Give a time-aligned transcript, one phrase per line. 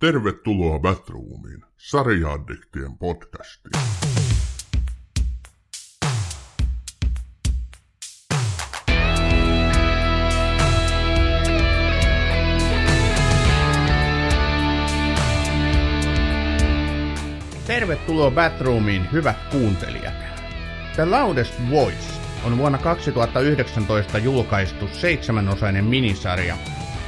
[0.00, 3.72] Tervetuloa Batroomiin, sarjaaddiktien podcastiin.
[17.66, 20.14] Tervetuloa Batroomiin, hyvät kuuntelijat.
[20.94, 26.56] The Loudest Voice on vuonna 2019 julkaistu seitsemänosainen minisarja,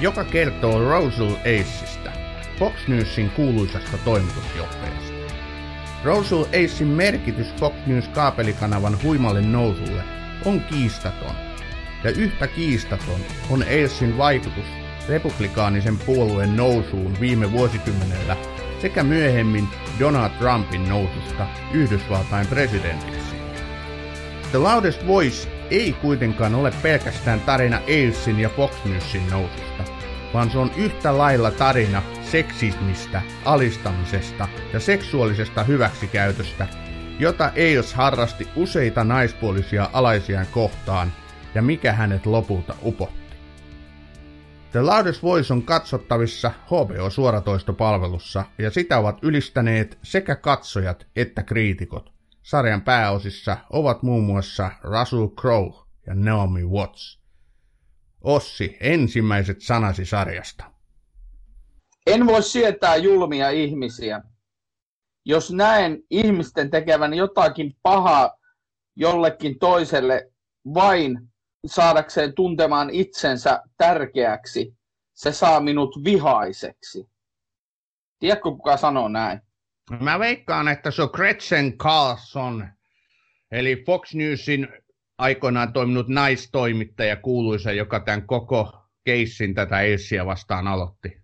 [0.01, 2.22] joka kertoo Rosal Aceista,
[2.63, 5.13] Fox Newsin kuuluisasta toimitusjohtajasta.
[6.05, 10.03] Rosal Acein merkitys Fox News kaapelikanavan huimalle nousulle
[10.45, 11.35] on kiistaton,
[12.05, 14.65] ja yhtä kiistaton on Acein vaikutus
[15.09, 18.37] republikaanisen puolueen nousuun viime vuosikymmenellä
[18.83, 19.69] sekä myöhemmin
[20.01, 23.37] Donald Trumpin noususta Yhdysvaltain presidentiksi.
[24.51, 29.85] The Loudest Voice ei kuitenkaan ole pelkästään tarina Ailesin ja Fox Newsin noususta,
[30.35, 36.69] vaan se on yhtä lailla tarina seksismistä, alistamisesta ja seksuaalisesta hyväksikäytöstä,
[37.19, 41.13] jota Ailes harrasti useita naispuolisia alaisiaan kohtaan
[41.55, 43.37] ja mikä hänet lopulta upotti.
[44.71, 52.13] The Loudest Voice on katsottavissa HBO-suoratoistopalvelussa ja sitä ovat ylistäneet sekä katsojat että kriitikot.
[52.43, 55.75] Sarjan pääosissa ovat muun muassa Russell Crowe
[56.07, 57.23] ja Naomi Watts.
[58.21, 60.72] Ossi, ensimmäiset sanasi sarjasta.
[62.07, 64.23] En voi sietää julmia ihmisiä.
[65.25, 68.37] Jos näen ihmisten tekevän jotakin pahaa
[68.97, 70.31] jollekin toiselle
[70.75, 71.19] vain
[71.67, 74.77] saadakseen tuntemaan itsensä tärkeäksi,
[75.15, 77.11] se saa minut vihaiseksi.
[78.19, 79.41] Tiedätkö, kuka sanoo näin?
[80.01, 82.69] Mä veikkaan, että se on Gretchen Carlson,
[83.51, 84.69] eli Fox Newsin
[85.19, 88.73] aikoinaan toiminut naistoimittaja kuuluisa, joka tämän koko
[89.05, 91.22] keissin tätä Elsiä vastaan aloitti.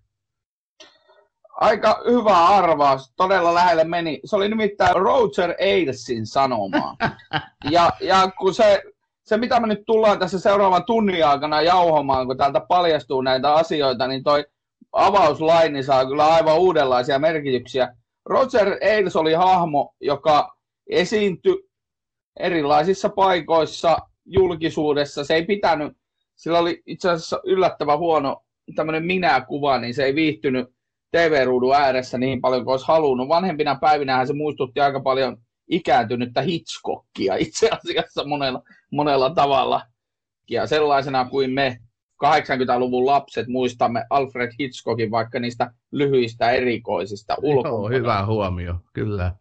[1.60, 4.20] Aika hyvä arvaus, todella lähelle meni.
[4.24, 6.96] Se oli nimittäin Roger Ailesin sanomaa.
[7.70, 8.82] ja, ja kun se,
[9.24, 14.06] se, mitä me nyt tullaan tässä seuraavan tunnin aikana jauhomaan, kun täältä paljastuu näitä asioita,
[14.06, 14.44] niin toi
[14.92, 17.94] avauslaini saa kyllä aivan uudenlaisia merkityksiä.
[18.24, 20.56] Roger Ailes oli hahmo, joka
[20.90, 21.68] esiintyi
[22.40, 25.24] erilaisissa paikoissa julkisuudessa.
[25.24, 25.92] Se ei pitänyt,
[26.36, 28.42] sillä oli itse asiassa yllättävän huono
[28.74, 30.77] tämmöinen minäkuva, niin se ei viihtynyt
[31.10, 33.28] TV-ruudun ääressä niin paljon kuin olisi halunnut.
[33.28, 35.36] Vanhempina päivinä se muistutti aika paljon
[35.70, 39.82] ikääntynyttä Hitchcockia itse asiassa monella, monella tavalla.
[40.50, 41.78] Ja sellaisena kuin me
[42.24, 47.94] 80-luvun lapset muistamme Alfred Hitchcockin vaikka niistä lyhyistä erikoisista ulkonäköistä.
[47.94, 49.34] Joo, hyvä huomio, kyllä.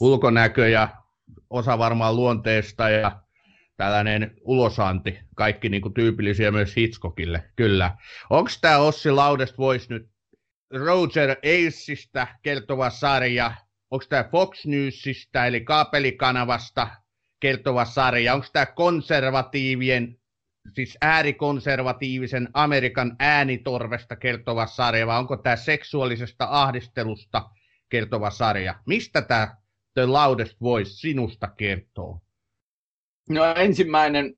[0.00, 0.88] Ulkonäkö ja
[1.50, 3.22] osa varmaan luonteesta ja
[3.76, 7.96] tällainen ulosanti, kaikki niin kuin tyypillisiä myös Hitchcockille, kyllä.
[8.30, 10.11] Onko tämä Ossi Laudest voisi nyt
[10.72, 13.52] Roger Aceista kertova sarja,
[13.90, 16.88] onko tämä Fox Newsista eli kaapelikanavasta
[17.40, 20.18] kertova sarja, onko tämä konservatiivien
[20.74, 27.50] siis äärikonservatiivisen Amerikan äänitorvesta kertova sarja, vai onko tämä seksuaalisesta ahdistelusta
[27.88, 28.74] kertova sarja?
[28.86, 29.56] Mistä tämä
[29.94, 32.20] The Loudest Voice sinusta kertoo?
[33.28, 34.34] No ensimmäinen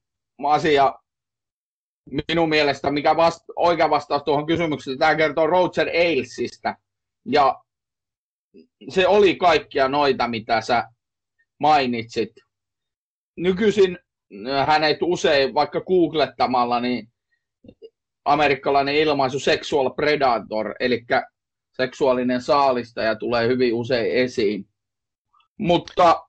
[0.46, 0.94] asia
[2.28, 6.76] minun mielestä, mikä vast, oikea vastaus tuohon kysymykseen, tämä kertoo Roger Ailesista.
[7.24, 7.60] Ja
[8.88, 10.88] se oli kaikkia noita, mitä sä
[11.60, 12.32] mainitsit.
[13.36, 13.98] Nykyisin
[14.66, 17.08] hänet usein vaikka googlettamalla, niin
[18.24, 21.04] amerikkalainen ilmaisu sexual predator, eli
[21.76, 24.68] seksuaalinen saalistaja tulee hyvin usein esiin.
[25.58, 26.22] Mutta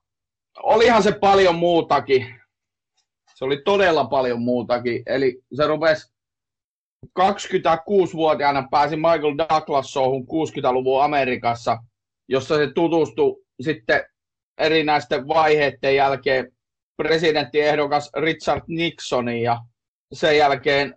[0.62, 2.40] olihan se paljon muutakin.
[3.36, 5.02] Se oli todella paljon muutakin.
[5.06, 6.12] Eli se rupesi
[7.20, 11.78] 26-vuotiaana pääsi Michael Douglas showhun 60-luvun Amerikassa,
[12.28, 14.04] jossa se tutustui sitten
[14.58, 16.52] erinäisten vaiheiden jälkeen
[16.96, 19.60] presidenttiehdokas Richard Nixonin ja
[20.12, 20.94] sen jälkeen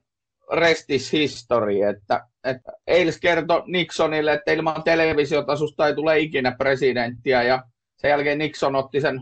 [0.54, 7.44] restis history, että, että eilis kertoi Nixonille, että ilman televisiota susta ei tule ikinä presidenttiä
[7.44, 7.64] ja
[7.98, 9.22] sen jälkeen Nixon otti sen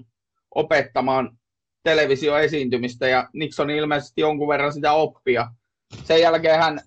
[0.56, 1.38] opettamaan
[1.88, 5.48] televisioesiintymistä ja Nixon ilmeisesti jonkun verran sitä oppia.
[6.04, 6.80] Sen jälkeen hän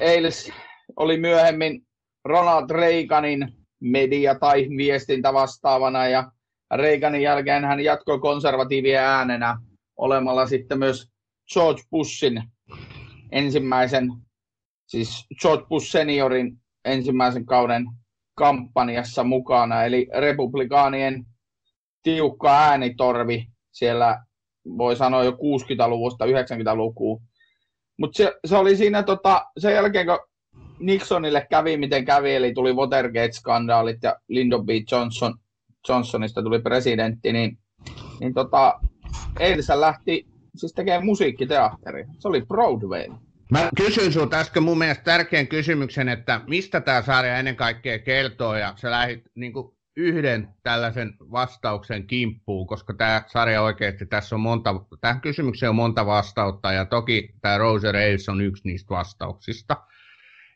[0.00, 0.52] eilis
[0.96, 1.86] oli myöhemmin
[2.24, 6.32] Ronald Reaganin media- tai viestintä vastaavana ja
[6.74, 9.58] Reaganin jälkeen hän jatkoi konservatiivien äänenä
[9.96, 11.08] olemalla sitten myös
[11.52, 12.42] George Bushin
[13.30, 14.12] ensimmäisen,
[14.86, 17.86] siis George Bush seniorin ensimmäisen kauden
[18.34, 21.26] kampanjassa mukana, eli republikaanien
[22.02, 24.24] tiukka äänitorvi siellä
[24.78, 27.22] voi sanoa jo 60-luvusta 90-lukuun.
[27.98, 30.18] Mutta se, se, oli siinä tota, sen jälkeen, kun
[30.78, 34.68] Nixonille kävi miten kävi, eli tuli Watergate-skandaalit ja Lyndon B.
[34.92, 35.34] Johnson,
[35.88, 37.58] Johnsonista tuli presidentti, niin,
[38.20, 38.80] niin tota,
[39.40, 40.26] Eilisen lähti
[40.56, 42.04] siis tekemään musiikkiteatteri.
[42.18, 43.06] Se oli Broadway.
[43.50, 48.56] Mä kysyin sinulta äsken mun mielestä tärkeän kysymyksen, että mistä tämä sarja ennen kaikkea kertoo,
[48.56, 49.52] ja sä lähdit niin
[49.96, 56.06] yhden tällaisen vastauksen kimppuun, koska tämä sarja oikeasti, tässä on monta, tähän kysymykseen on monta
[56.06, 59.76] vastautta, ja toki tämä Roger Ailes on yksi niistä vastauksista.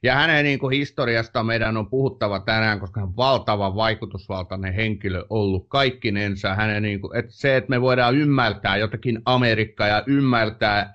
[0.03, 5.25] Ja hänen niin kuin, historiasta meidän on puhuttava tänään, koska hän on valtava vaikutusvaltainen henkilö
[5.31, 6.55] ollut kaikkinensa.
[6.55, 10.94] Hänen, niin kuin, että se, että me voidaan ymmärtää jotakin Amerikkaa ja ymmärtää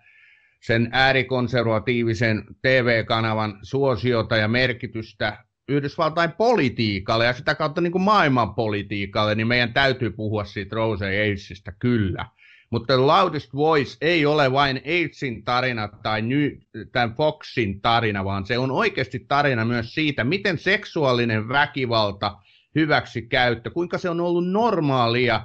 [0.61, 9.35] sen äärikonservatiivisen TV-kanavan suosiota ja merkitystä Yhdysvaltain politiikalle ja sitä kautta niin kuin maailman politiikalle,
[9.35, 12.25] niin meidän täytyy puhua siitä Rose Aidesista kyllä.
[12.69, 16.49] Mutta Loudest Voice ei ole vain Aidsin tarina tai New,
[16.91, 22.37] tämän Foxin tarina, vaan se on oikeasti tarina myös siitä, miten seksuaalinen väkivalta,
[22.75, 25.41] hyväksikäyttö, kuinka se on ollut normaalia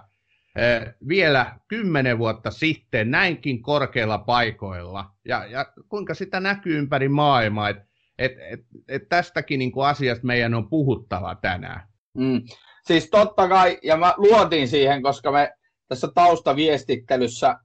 [0.56, 7.68] eh, vielä kymmenen vuotta sitten näinkin korkeilla paikoilla ja, ja kuinka sitä näkyy ympäri maailmaa.
[7.68, 7.76] Et,
[8.18, 11.88] et, et, et tästäkin niin kuin asiasta meidän on puhuttava tänään.
[12.14, 12.42] Mm.
[12.86, 15.52] Siis totta kai, ja mä luotin siihen, koska me
[15.88, 17.56] tässä taustaviestittelyssä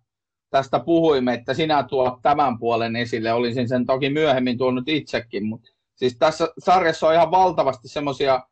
[0.50, 3.33] tästä puhuimme, että sinä tuot tämän puolen esille.
[3.33, 8.44] Olisin sen toki myöhemmin tuonut itsekin, mutta siis tässä sarjassa on ihan valtavasti semmoisia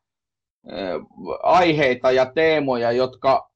[1.43, 3.51] aiheita ja teemoja, jotka,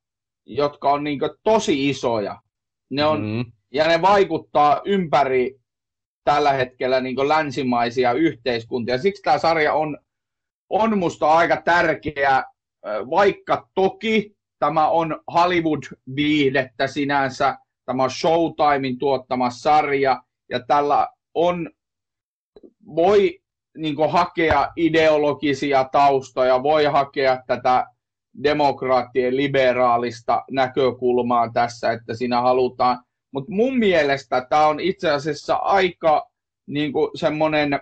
[0.45, 2.41] jotka on niin tosi isoja.
[2.89, 3.45] Ne on, mm.
[3.71, 5.59] Ja ne vaikuttaa ympäri
[6.23, 8.97] tällä hetkellä niin länsimaisia yhteiskuntia.
[8.97, 9.97] Siksi tämä sarja on,
[10.69, 12.43] on musta aika tärkeä,
[13.09, 17.57] vaikka toki Tämä on Hollywood-viihdettä sinänsä.
[17.85, 20.23] Tämä Showtimein tuottama sarja.
[20.49, 21.69] Ja tällä on,
[22.95, 23.39] voi
[23.77, 27.85] niin hakea ideologisia taustoja, voi hakea tätä
[28.43, 33.03] demokraattien liberaalista näkökulmaa tässä, että siinä halutaan.
[33.33, 36.29] Mutta mun mielestä tämä on itse asiassa aika
[36.67, 37.79] niin semmoinen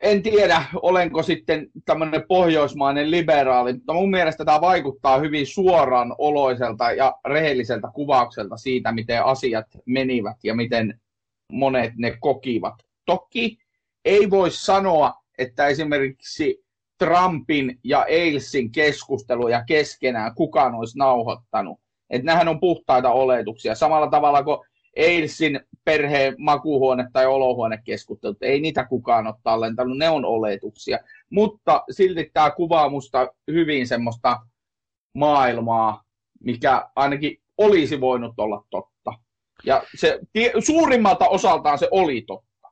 [0.00, 6.92] en tiedä, olenko sitten tämmöinen pohjoismainen liberaali, mutta mun mielestä tämä vaikuttaa hyvin suoraan oloiselta
[6.92, 11.00] ja rehelliseltä kuvaukselta siitä, miten asiat menivät ja miten
[11.52, 12.74] monet ne kokivat.
[13.06, 13.58] Toki
[14.04, 16.64] ei voi sanoa, että esimerkiksi
[16.98, 21.80] Trumpin ja Ailesin keskusteluja keskenään kukaan olisi nauhoittanut.
[22.12, 23.74] Että nämähän on puhtaita oletuksia.
[23.74, 24.58] Samalla tavalla kuin
[24.96, 30.98] Eilsin perheen makuuhuone- tai olohuonekeskustelut, ei niitä kukaan ole tallentanut, ne on oletuksia.
[31.30, 34.40] Mutta silti tämä kuvaa musta hyvin semmoista
[35.14, 36.02] maailmaa,
[36.40, 39.12] mikä ainakin olisi voinut olla totta.
[39.64, 40.20] Ja se,
[40.64, 42.68] suurimmalta osaltaan se oli totta.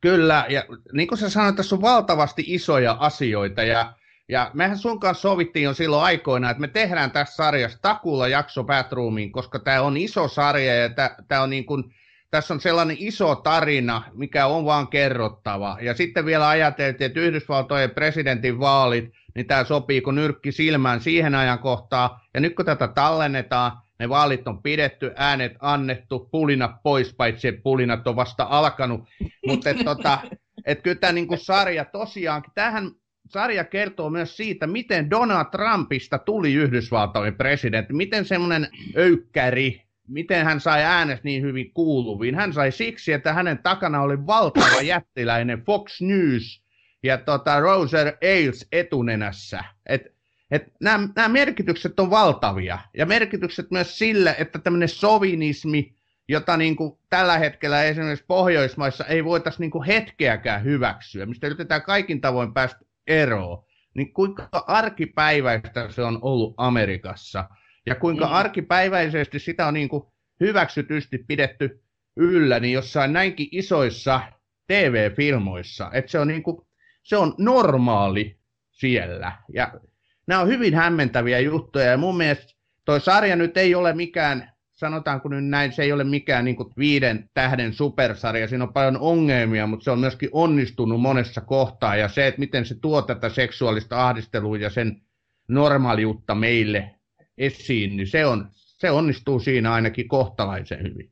[0.00, 3.92] Kyllä, ja niin kuin sä sanoit, tässä on valtavasti isoja asioita, ja
[4.28, 8.64] ja mehän sun kanssa sovittiin jo silloin aikoina, että me tehdään tässä sarjassa takuulla jakso
[8.64, 10.90] Batroomiin, koska tämä on iso sarja ja
[11.28, 11.84] tämä on niin kuin,
[12.30, 15.78] tässä on sellainen iso tarina, mikä on vaan kerrottava.
[15.80, 21.34] Ja sitten vielä ajateltiin, että Yhdysvaltojen presidentin vaalit, niin tämä sopii kuin nyrkki silmään siihen
[21.34, 22.10] ajankohtaan.
[22.34, 28.06] Ja nyt kun tätä tallennetaan, ne vaalit on pidetty, äänet annettu, pulinat pois, paitsi pulinat
[28.06, 29.00] on vasta alkanut.
[29.46, 30.18] Mutta tota,
[30.66, 32.90] et kyllä tämä niin sarja tosiaankin, tähän
[33.28, 40.60] sarja kertoo myös siitä, miten Donald Trumpista tuli Yhdysvaltojen presidentti, miten semmoinen öykkäri, miten hän
[40.60, 42.34] sai äänestä niin hyvin kuuluviin.
[42.34, 46.64] Hän sai siksi, että hänen takana oli valtava jättiläinen Fox News
[47.02, 49.64] ja tota Roger Ailes etunenässä.
[49.86, 50.02] Et,
[50.50, 55.94] et nämä, nämä merkitykset on valtavia ja merkitykset myös sille, että tämmöinen sovinismi,
[56.28, 61.82] jota niin kuin tällä hetkellä esimerkiksi Pohjoismaissa ei voitaisiin niin kuin hetkeäkään hyväksyä, mistä yritetään
[61.82, 67.48] kaikin tavoin päästä ero, niin kuinka arkipäiväistä se on ollut Amerikassa
[67.86, 68.32] ja kuinka mm.
[68.32, 70.02] arkipäiväisesti sitä on niin kuin
[70.40, 71.82] hyväksytysti pidetty
[72.16, 74.20] yllä niin jossain näinkin isoissa
[74.66, 76.66] TV-filmoissa, että se on, niin kuin,
[77.02, 78.38] se on normaali
[78.70, 79.32] siellä.
[79.54, 79.80] Ja
[80.26, 85.28] nämä on hyvin hämmentäviä juttuja ja mun mielestä toi sarja nyt ei ole mikään sanotaanko
[85.28, 89.84] nyt näin, se ei ole mikään niin viiden tähden supersarja, siinä on paljon ongelmia, mutta
[89.84, 94.58] se on myöskin onnistunut monessa kohtaa, ja se, että miten se tuo tätä seksuaalista ahdistelua
[94.58, 95.02] ja sen
[95.48, 96.94] normaaliutta meille
[97.38, 101.10] esiin, niin se, on, se onnistuu siinä ainakin kohtalaisen hyvin.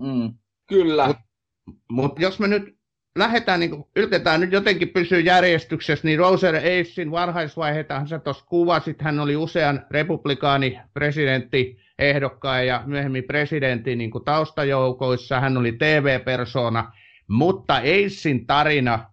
[0.00, 0.34] Mm,
[0.68, 1.06] kyllä.
[1.06, 1.22] Mutta
[1.90, 2.76] mut jos me nyt
[3.18, 9.02] lähdetään, niin kuin, yritetään nyt jotenkin pysyä järjestyksessä, niin Roser Ailesin varhaisvaiheita sä tuossa kuvasit,
[9.02, 11.78] hän oli usean republikaani presidentti
[12.10, 15.40] ehdokkaan ja myöhemmin presidentin niin kuin taustajoukoissa.
[15.40, 16.92] Hän oli TV-persona,
[17.28, 19.12] Mutta Acein tarina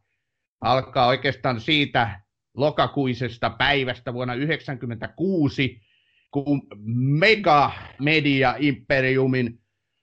[0.61, 2.19] alkaa oikeastaan siitä
[2.57, 5.81] lokakuisesta päivästä vuonna 1996,
[6.31, 6.61] kun
[7.19, 9.59] Mega Media Imperiumin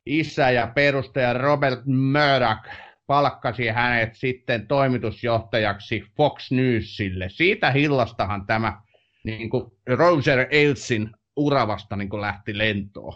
[0.07, 2.69] isä ja perustaja Robert Murdoch
[3.07, 7.28] palkkasi hänet sitten toimitusjohtajaksi Fox Newsille.
[7.28, 8.81] Siitä hillastahan tämä
[9.25, 13.14] niin kuin Roger Ailesin uravasta niin kuin lähti lentoon.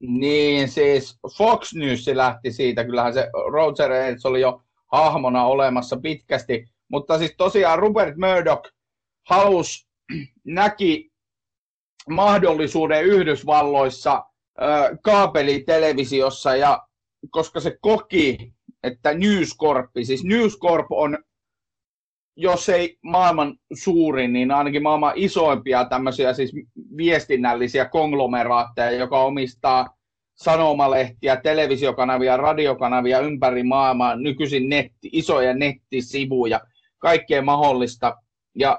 [0.00, 2.84] Niin, siis Fox News lähti siitä.
[2.84, 6.68] Kyllähän se Roger Ailes oli jo hahmona olemassa pitkästi.
[6.88, 8.72] Mutta siis tosiaan Rupert Murdoch
[9.28, 9.88] halusi,
[10.44, 11.10] näki
[12.08, 14.24] mahdollisuuden Yhdysvalloissa
[15.02, 16.86] kaapelitelevisiossa ja
[17.30, 18.52] koska se koki,
[18.82, 21.18] että News Corp, siis News Corp on,
[22.40, 26.52] jos ei maailman suurin, niin ainakin maailman isoimpia tämmöisiä siis
[26.96, 29.96] viestinnällisiä konglomeraatteja, joka omistaa
[30.34, 36.60] sanomalehtiä, televisiokanavia, radiokanavia ympäri maailmaa, nykyisin netti, isoja nettisivuja,
[36.98, 38.16] kaikkea mahdollista.
[38.54, 38.78] Ja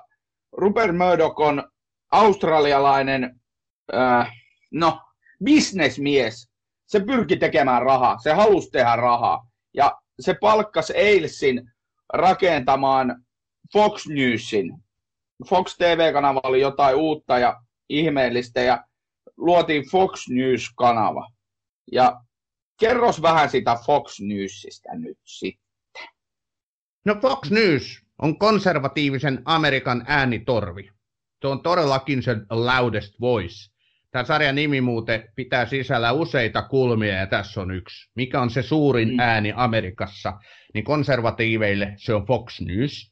[0.58, 1.64] Rupert Murdoch on
[2.12, 3.40] australialainen,
[3.96, 4.32] äh,
[4.72, 5.02] no,
[5.44, 6.50] bisnesmies,
[6.88, 9.48] se pyrki tekemään rahaa, se halusi tehdä rahaa.
[9.74, 11.72] Ja se palkkasi Ailesin
[12.14, 13.24] rakentamaan
[13.74, 14.74] Fox Newsin.
[15.50, 18.86] Fox TV-kanava oli jotain uutta ja ihmeellistä ja
[19.38, 21.28] luotiin Fox News-kanava.
[21.92, 22.22] Ja
[22.80, 26.08] kerros vähän sitä Fox Newsista nyt sitten.
[27.06, 30.90] No Fox News on konservatiivisen Amerikan äänitorvi.
[31.42, 33.72] Se on todellakin se loudest voice.
[34.12, 38.12] Tämä sarjan nimi muuten pitää sisällä useita kulmia ja tässä on yksi.
[38.16, 39.20] Mikä on se suurin mm.
[39.20, 40.34] ääni Amerikassa?
[40.74, 43.11] Niin konservatiiveille se on Fox News.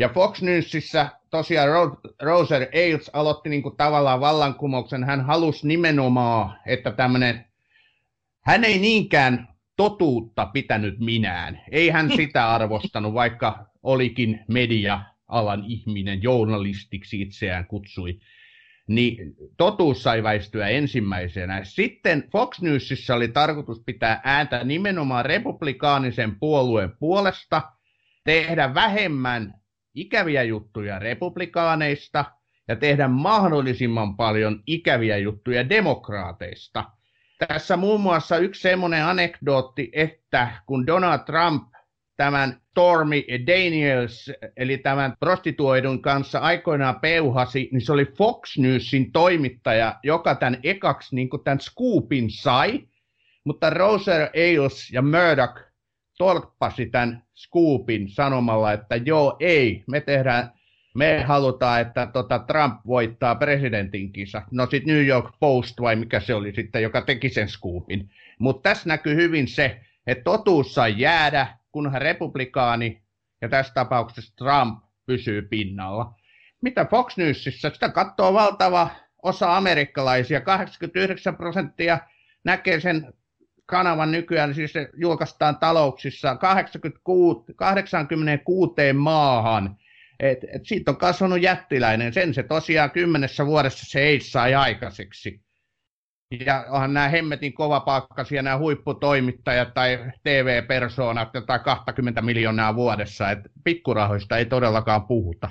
[0.00, 1.68] Ja Fox Newsissa tosiaan
[2.22, 5.04] Roger Ailes aloitti niin kuin tavallaan vallankumouksen.
[5.04, 7.44] Hän halusi nimenomaan, että tämmöinen,
[8.40, 11.60] hän ei niinkään totuutta pitänyt minään.
[11.70, 18.20] Ei hän sitä arvostanut, vaikka olikin media-alan ihminen, journalistiksi itseään kutsui
[18.86, 21.64] niin totuus sai väistyä ensimmäisenä.
[21.64, 27.62] Sitten Fox Newsissa oli tarkoitus pitää ääntä nimenomaan republikaanisen puolueen puolesta,
[28.24, 29.59] tehdä vähemmän
[29.94, 32.24] ikäviä juttuja republikaaneista
[32.68, 36.84] ja tehdä mahdollisimman paljon ikäviä juttuja demokraateista.
[37.48, 41.70] Tässä muun muassa yksi semmoinen anekdootti, että kun Donald Trump
[42.16, 49.98] tämän Stormy Daniels, eli tämän prostituoidun kanssa aikoinaan peuhasi, niin se oli Fox Newsin toimittaja,
[50.02, 52.80] joka tämän ekaksi niin tämän scoopin sai,
[53.44, 55.69] mutta Roser Ailes ja Murdoch
[56.20, 60.52] torppasi tämän scoopin sanomalla, että joo, ei, me tehdään,
[60.94, 64.42] me halutaan, että tota Trump voittaa presidentin kisa.
[64.50, 68.10] No sitten New York Post vai mikä se oli sitten, joka teki sen scoopin.
[68.38, 73.02] Mutta tässä näkyy hyvin se, että totuus sai jäädä, kunhan republikaani
[73.40, 76.14] ja tässä tapauksessa Trump pysyy pinnalla.
[76.62, 77.70] Mitä Fox Newsissa?
[77.70, 78.90] Sitä katsoo valtava
[79.22, 80.40] osa amerikkalaisia.
[80.40, 81.98] 89 prosenttia
[82.44, 83.12] näkee sen
[83.70, 89.76] kanavan nykyään, siis se julkaistaan talouksissa 86, 86 maahan.
[90.20, 92.12] Et, et siitä on kasvanut jättiläinen.
[92.12, 95.40] Sen se tosiaan kymmenessä vuodessa se ei sai aikaiseksi.
[96.46, 104.38] Ja onhan nämä hemmetin kovapalkkaisia nämä huipputoimittajat tai TV-persoonat jotain 20 miljoonaa vuodessa, että pikkurahoista
[104.38, 105.50] ei todellakaan puhuta.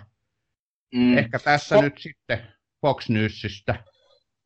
[0.96, 1.18] Mm.
[1.18, 2.40] Ehkä tässä Fo- nyt sitten
[2.82, 3.76] Fox Newsista.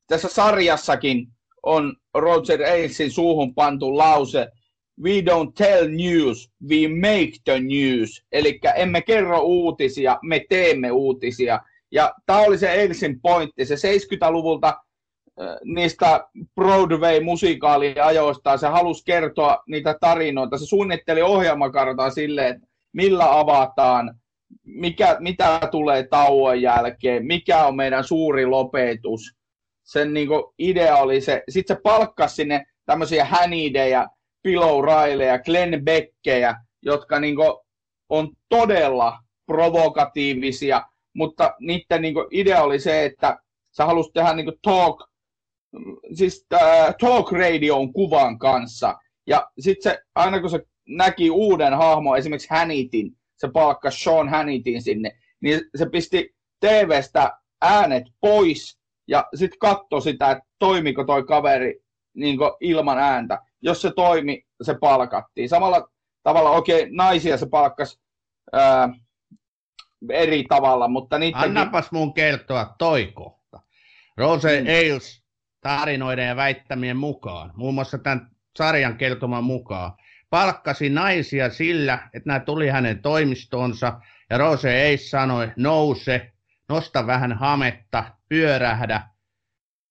[0.07, 1.27] Tässä sarjassakin
[1.63, 4.47] on Roger Ailesin suuhun pantu lause,
[5.03, 8.23] we don't tell news, we make the news.
[8.31, 11.59] Eli emme kerro uutisia, me teemme uutisia.
[11.91, 14.73] Ja tämä oli se Ailesin pointti, se 70-luvulta
[15.63, 18.57] niistä Broadway-musikaaliajoista.
[18.57, 20.57] Se halusi kertoa niitä tarinoita.
[20.57, 24.19] Se suunnitteli ohjelmakartaa silleen, että millä avataan,
[24.63, 29.35] mikä, mitä tulee tauon jälkeen, mikä on meidän suuri lopetus.
[29.83, 34.07] Sen niin idea oli se, sitten se palkkasi sinne tämmöisiä hänidejä,
[34.43, 35.83] Pillow Raileja, Glenn
[36.81, 37.35] jotka niin
[38.09, 40.83] on todella provokatiivisia,
[41.15, 43.37] mutta niiden niin idea oli se, että
[43.77, 45.13] sä halusit tehdä niin talk
[46.13, 48.97] siis äh, talk radion kuvan kanssa.
[49.27, 54.81] Ja sitten se, aina kun se näki uuden hahmon, esimerkiksi Hannitin, se palkkasi Sean Hannitin
[54.81, 55.11] sinne,
[55.41, 61.83] niin se pisti TVstä äänet pois ja sitten katsoi sitä, että toimiko toi kaveri
[62.13, 63.39] niin ilman ääntä.
[63.61, 65.49] Jos se toimi, se palkattiin.
[65.49, 65.89] Samalla
[66.23, 67.99] tavalla, okei, okay, naisia se palkkasi
[68.53, 68.89] ää,
[70.09, 71.39] eri tavalla, mutta niitä...
[71.39, 73.59] Annapas mun kertoa toi kohta.
[74.17, 74.67] Rose mm.
[74.67, 75.23] Ailes
[75.61, 79.91] tarinoiden ja väittämien mukaan, muun muassa tämän sarjan kertoman mukaan,
[80.29, 86.31] palkkasi naisia sillä, että nämä tuli hänen toimistonsa ja Rose ei sanoi, nouse,
[86.69, 89.01] nosta vähän hametta, pyörähdä.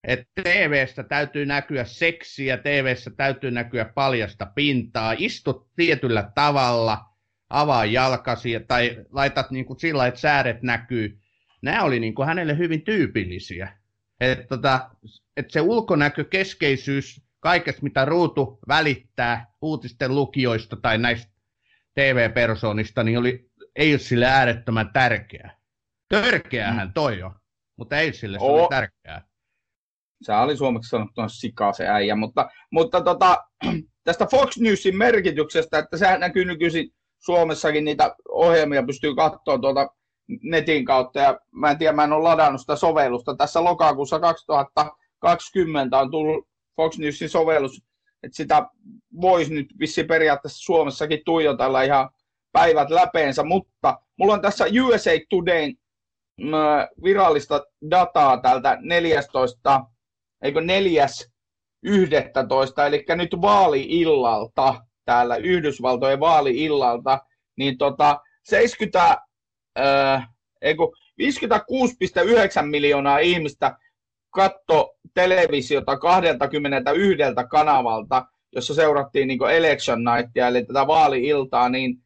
[0.05, 7.05] Että TV-stä täytyy näkyä seksiä, TV-stä täytyy näkyä paljasta pintaa, istut tietyllä tavalla,
[7.51, 11.19] avaa jalkasi tai laitat niin kuin sillä, että sääret näkyy.
[11.63, 13.79] Nämä oli niin kuin hänelle hyvin tyypillisiä.
[14.21, 14.91] Että tota,
[15.37, 21.33] et se ulkonäkö, keskeisyys, kaikesta mitä ruutu välittää uutisten lukijoista tai näistä
[21.95, 25.57] TV-persoonista, niin oli, ei ole sille äärettömän tärkeää.
[26.09, 26.93] Törkeähän mm.
[26.93, 27.42] toi on,
[27.77, 29.27] mutta ei sille se oli tärkeää.
[30.23, 33.45] Se oli suomeksi sanottuna sikaa se äijä, mutta, mutta tota,
[34.05, 39.89] tästä Fox Newsin merkityksestä, että sehän näkyy nykyisin Suomessakin niitä ohjelmia pystyy katsoa tuolta
[40.43, 43.37] netin kautta, ja mä en tiedä, mä en ole ladannut sitä sovellusta.
[43.37, 47.83] Tässä lokakuussa 2020 on tullut Fox Newsin sovellus,
[48.23, 48.67] että sitä
[49.21, 52.11] voisi nyt vissi periaatteessa Suomessakin tuijotella ihan
[52.53, 55.73] päivät läpeensä, mutta mulla on tässä USA Today
[57.05, 59.85] virallista dataa tältä 14,
[60.43, 61.07] eikö 4.
[61.83, 67.19] 11, eli nyt vaali-illalta, täällä Yhdysvaltojen vaali-illalta,
[67.57, 69.23] niin tota 70,
[69.79, 70.29] äh,
[71.19, 73.77] 56,9 miljoonaa ihmistä
[74.31, 77.19] katto televisiota 21
[77.51, 81.97] kanavalta, jossa seurattiin niin election nightia, eli tätä vaali-iltaa, niin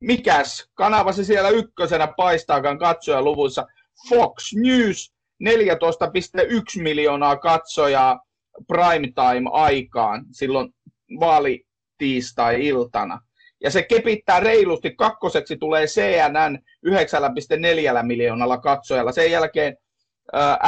[0.00, 3.66] mikäs kanava se siellä ykkösenä paistaakaan katsojaluvuissa?
[4.08, 5.12] Fox News
[5.44, 8.20] 14,1 miljoonaa katsojaa
[8.66, 10.74] primetime-aikaan silloin
[11.20, 13.20] vaalitiistai-iltana.
[13.60, 19.12] Ja se kepittää reilusti, kakkoseksi tulee CNN 9,4 miljoonalla katsojalla.
[19.12, 19.76] Sen jälkeen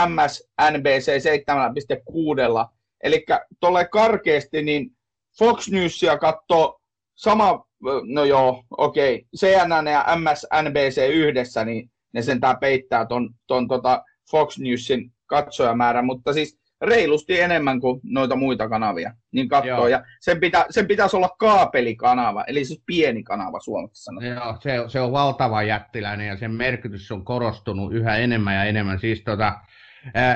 [0.07, 2.69] MSNBC 7,6.
[3.03, 3.25] Eli
[3.61, 4.97] tuolle karkeasti, niin
[5.39, 6.81] Fox Newsia katsoo
[7.15, 7.65] sama,
[8.05, 14.05] no joo, okei, okay, CNN ja MSNBC yhdessä, niin ne sentään peittää ton, ton tota
[14.31, 19.89] Fox Newsin katsojamäärän, mutta siis reilusti enemmän kuin noita muita kanavia, niin katsoo.
[19.89, 24.33] Ja sen, pitä, sen pitäisi olla kaapelikanava, eli siis pieni kanava suomeksi sanotaan.
[24.33, 28.99] Joo, se, se on valtava jättiläinen ja sen merkitys on korostunut yhä enemmän ja enemmän.
[28.99, 29.53] Siis tota,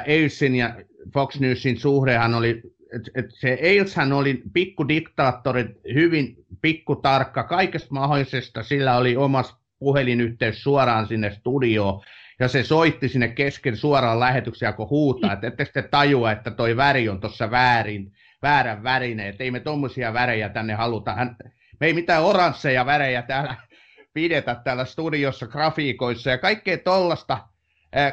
[0.06, 0.74] Eilsin ja
[1.14, 2.62] Fox Newsin suhdehan oli,
[3.14, 11.30] et se Eilshän oli pikkudiktaattori, hyvin pikkutarkka kaikesta mahdollisesta, sillä oli omas puhelinyhteys suoraan sinne
[11.30, 12.02] studioon
[12.40, 16.76] ja se soitti sinne kesken suoraan lähetyksiä, kun huutaa, että ette te tajua, että toi
[16.76, 21.14] väri on tuossa väärin, väärän värinen, että ei me tuommoisia värejä tänne haluta.
[21.14, 21.36] Hän,
[21.80, 23.56] me ei mitään oransseja värejä täällä
[24.14, 27.48] pidetä täällä studiossa grafiikoissa ja kaikkea tollasta.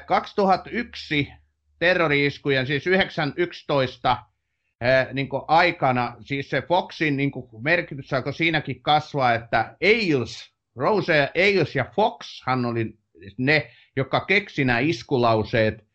[0.05, 1.33] 2001
[1.79, 4.17] terrori-iskujen, siis 911
[5.13, 11.85] niin aikana, siis se Foxin niin merkitys alkoi siinäkin kasvaa, että Ailes, Rose Ailes ja
[11.95, 12.97] Fox, hän oli
[13.37, 15.85] ne, joka keksi nämä iskulauseet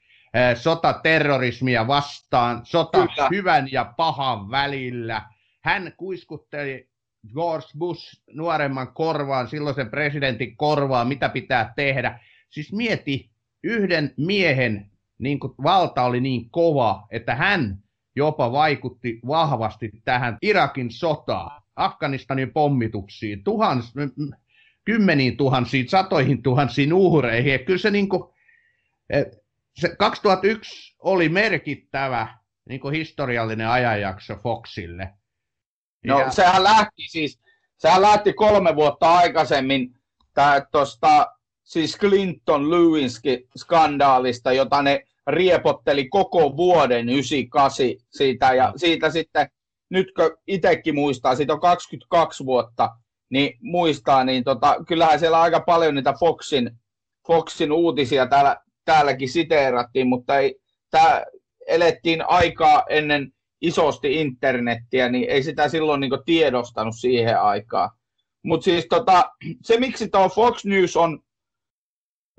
[0.54, 3.28] sota terrorismia vastaan, sota Kyllä.
[3.30, 5.22] hyvän ja pahan välillä.
[5.64, 6.88] Hän kuiskutteli
[7.34, 12.20] George Bush nuoremman korvaan, silloisen presidentin korvaan, mitä pitää tehdä.
[12.50, 13.30] Siis mieti,
[13.62, 17.78] yhden miehen niin kuin valta oli niin kova, että hän
[18.16, 23.92] jopa vaikutti vahvasti tähän Irakin sotaan, Afganistanin pommituksiin, tuhans,
[24.84, 27.52] kymmeniin tuhansiin, satoihin tuhansiin uhreihin.
[27.52, 28.22] Ja kyllä se, niin kuin,
[29.80, 35.12] se 2001 oli merkittävä niin kuin historiallinen ajanjakso Foxille.
[36.06, 36.30] No ja...
[36.30, 37.40] sehän lähti siis,
[37.78, 39.96] sehän lähti kolme vuotta aikaisemmin
[40.72, 41.26] tuosta
[41.64, 49.48] siis Clinton Lewinsky skandaalista, jota ne riepotteli koko vuoden 98 siitä ja siitä sitten,
[49.90, 52.90] nytkö itsekin muistaa, siitä on 22 vuotta,
[53.30, 56.70] niin muistaa, niin tota, kyllähän siellä aika paljon niitä Foxin,
[57.26, 60.56] Foxin uutisia täällä, täälläkin siteerattiin, mutta ei,
[60.90, 61.24] tää,
[61.66, 67.90] elettiin aikaa ennen isosti internettiä, niin ei sitä silloin niin tiedostanut siihen aikaan.
[68.42, 69.30] Mutta siis tota,
[69.62, 71.18] se, miksi tuo Fox News on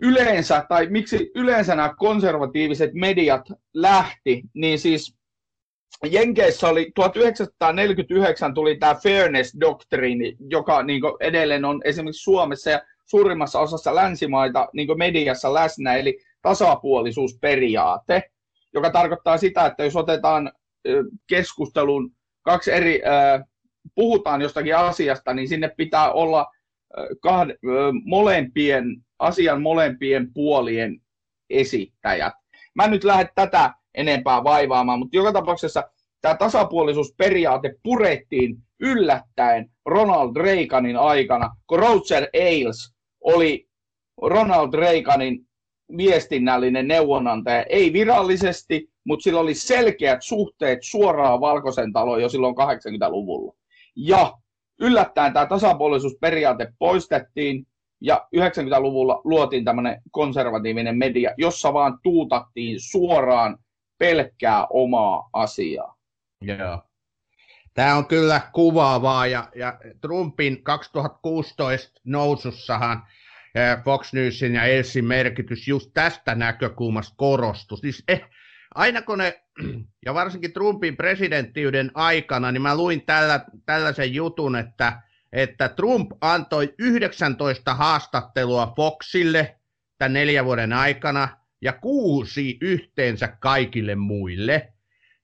[0.02, 5.18] yleensä, tai miksi yleensä nämä konservatiiviset mediat lähti, niin siis
[6.06, 13.60] Jenkeissä oli 1949 tuli tämä fairness doctrine, joka niin edelleen on esimerkiksi Suomessa ja suurimmassa
[13.60, 18.24] osassa länsimaita niin mediassa läsnä, eli tasapuolisuusperiaate,
[18.74, 20.52] joka tarkoittaa sitä, että jos otetaan
[21.28, 23.02] keskustelun kaksi eri,
[23.96, 26.48] puhutaan jostakin asiasta, niin sinne pitää olla
[27.22, 27.56] kahde,
[28.06, 28.86] molempien,
[29.20, 31.02] asian molempien puolien
[31.50, 32.34] esittäjät.
[32.76, 35.84] Mä nyt lähde tätä enempää vaivaamaan, mutta joka tapauksessa
[36.22, 43.68] tämä tasapuolisuusperiaate purettiin yllättäen Ronald Reaganin aikana, kun Roger Ailes oli
[44.22, 45.48] Ronald Reaganin
[45.98, 53.54] viestinnällinen neuvonantaja, ei virallisesti, mutta sillä oli selkeät suhteet suoraan Valkoisen taloon jo silloin 80-luvulla.
[53.96, 54.34] Ja
[54.82, 57.68] yllättäen tämä tasapuolisuusperiaate poistettiin,
[58.02, 63.58] ja 90-luvulla luotiin tämmöinen konservatiivinen media, jossa vaan tuutattiin suoraan
[63.98, 65.98] pelkkää omaa asiaa.
[66.42, 66.82] Joo.
[67.74, 73.04] Tämä on kyllä kuvaavaa ja, ja Trumpin 2016 nousussahan
[73.86, 77.78] Fox Newsin ja Elsin merkitys just tästä näkökulmasta korostui.
[77.78, 78.24] Siis eh,
[78.76, 79.44] aina kun ne,
[80.06, 85.02] ja varsinkin Trumpin presidenttiyden aikana, niin mä luin tällä, tällaisen jutun, että,
[85.34, 89.58] että Trump antoi 19 haastattelua Foxille
[89.98, 91.28] tämän neljän vuoden aikana
[91.62, 94.74] ja kuusi yhteensä kaikille muille.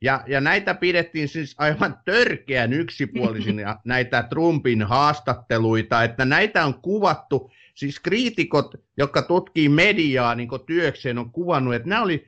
[0.01, 7.51] Ja, ja näitä pidettiin siis aivan törkeän yksipuolisina näitä Trumpin haastatteluita, että näitä on kuvattu,
[7.75, 12.25] siis kriitikot, jotka tutkii mediaa niin työkseen, on kuvannut, että nämä oli,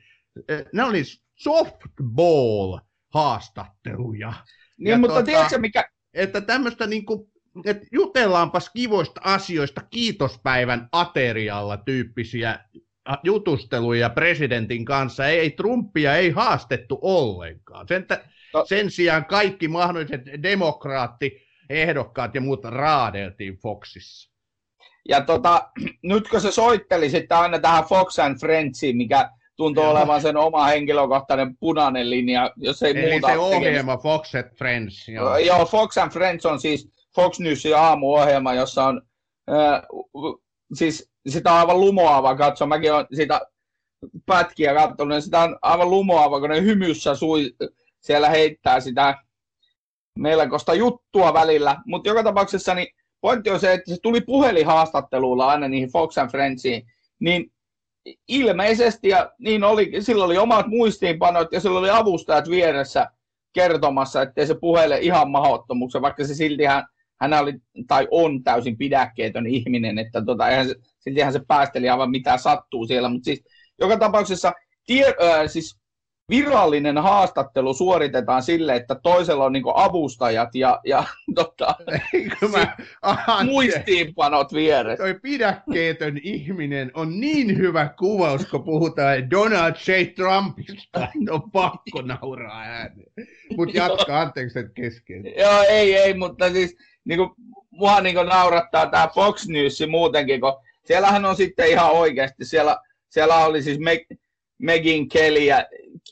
[0.72, 1.02] nämä oli
[1.34, 4.32] softball-haastatteluja.
[4.78, 5.90] Niin, ja mutta tuota, tiedätkö mikä...
[6.14, 7.30] Että tämmöistä niin kuin,
[7.64, 12.58] että jutellaanpas kivoista asioista kiitospäivän aterialla tyyppisiä
[13.22, 15.26] jutusteluja presidentin kanssa.
[15.26, 17.88] Ei, ei Trumpia ei haastettu ollenkaan.
[17.88, 18.06] Sen,
[18.54, 18.64] no.
[18.64, 24.32] sen sijaan kaikki mahdolliset demokraatti ehdokkaat ja muut raadeltiin Foxissa.
[25.08, 25.70] Ja tota,
[26.02, 29.92] nyt kun se soitteli sitten aina tähän Fox and Friendsiin, mikä tuntuu Joo.
[29.92, 35.08] olevan sen oma henkilökohtainen punainen linja, jos ei Eli muuta se ohjelma Fox and Friends.
[35.08, 35.38] Joo.
[35.38, 39.02] Joo, Fox and Friends on siis Fox Newsin aamuohjelma, jossa on
[39.50, 39.82] äh,
[40.74, 42.66] siis sitä on aivan lumoava katsoa.
[42.66, 43.40] Mäkin olen sitä
[44.26, 47.54] pätkiä katsonut, niin sitä on aivan lumoava, kun ne hymyssä sui,
[48.00, 49.18] siellä heittää sitä
[50.18, 51.76] melkoista juttua välillä.
[51.86, 52.88] Mutta joka tapauksessa niin
[53.20, 56.86] pointti on se, että se tuli puhelinhaastattelulla aina niihin Fox and Friendsiin,
[57.20, 57.52] niin
[58.28, 63.06] ilmeisesti, ja niin oli, sillä oli omat muistiinpanot ja sillä oli avustajat vieressä
[63.52, 66.84] kertomassa, ettei se puhele ihan mahdottomuksen, vaikka se siltihän
[67.20, 67.54] hän oli
[67.86, 72.86] tai on täysin pidäkkeetön ihminen, että tota, eihän se, siltihän se päästeli aivan mitä sattuu
[72.86, 73.44] siellä, mutta siis
[73.78, 74.52] joka tapauksessa
[74.86, 75.78] tie, äh, siis
[76.30, 81.74] virallinen haastattelu suoritetaan sille, että toisella on niinku avustajat ja, ja tota,
[82.52, 85.04] mä, aha, muistiinpanot vieressä.
[85.04, 90.04] Toi pidäkkeetön ihminen on niin hyvä kuvaus, kun puhutaan Donald J.
[90.14, 91.08] Trumpista.
[91.30, 93.12] On pakko nauraa ääneen.
[93.56, 95.24] Mutta jatka, anteeksi, että kesken.
[95.38, 96.76] Joo, ei, ei, mutta siis
[97.06, 97.30] niin kuin,
[97.70, 100.52] mua niin kuin naurattaa tämä Fox News muutenkin, kun
[100.84, 104.00] siellähän on sitten ihan oikeasti, siellä, siellä oli siis Meg,
[104.58, 105.40] Megin Kelly,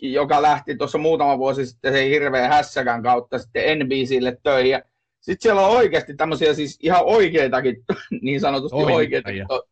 [0.00, 4.70] joka lähti tuossa muutama vuosi sitten sen hirveän hässäkän kautta sitten NBClle töihin.
[4.70, 4.83] Ja
[5.20, 7.76] sitten siellä on oikeasti tämmöisiä siis ihan oikeitakin,
[8.22, 9.64] niin sanotusti oikeitakin, to,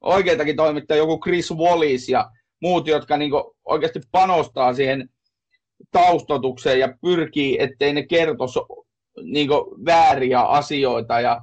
[0.00, 2.30] oikeitakin toimittajia, joku Chris Wallis ja
[2.62, 3.32] muut, jotka niin
[3.64, 5.08] oikeasti panostaa siihen
[5.90, 8.58] taustotukseen ja pyrkii, ettei ne kertoisi
[9.22, 9.48] niin
[9.84, 11.20] vääriä asioita.
[11.20, 11.40] Ja,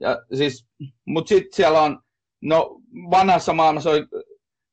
[0.00, 0.66] ja siis,
[1.04, 2.00] mutta sitten siellä on,
[2.42, 4.06] no vanhassa maailmassa oli,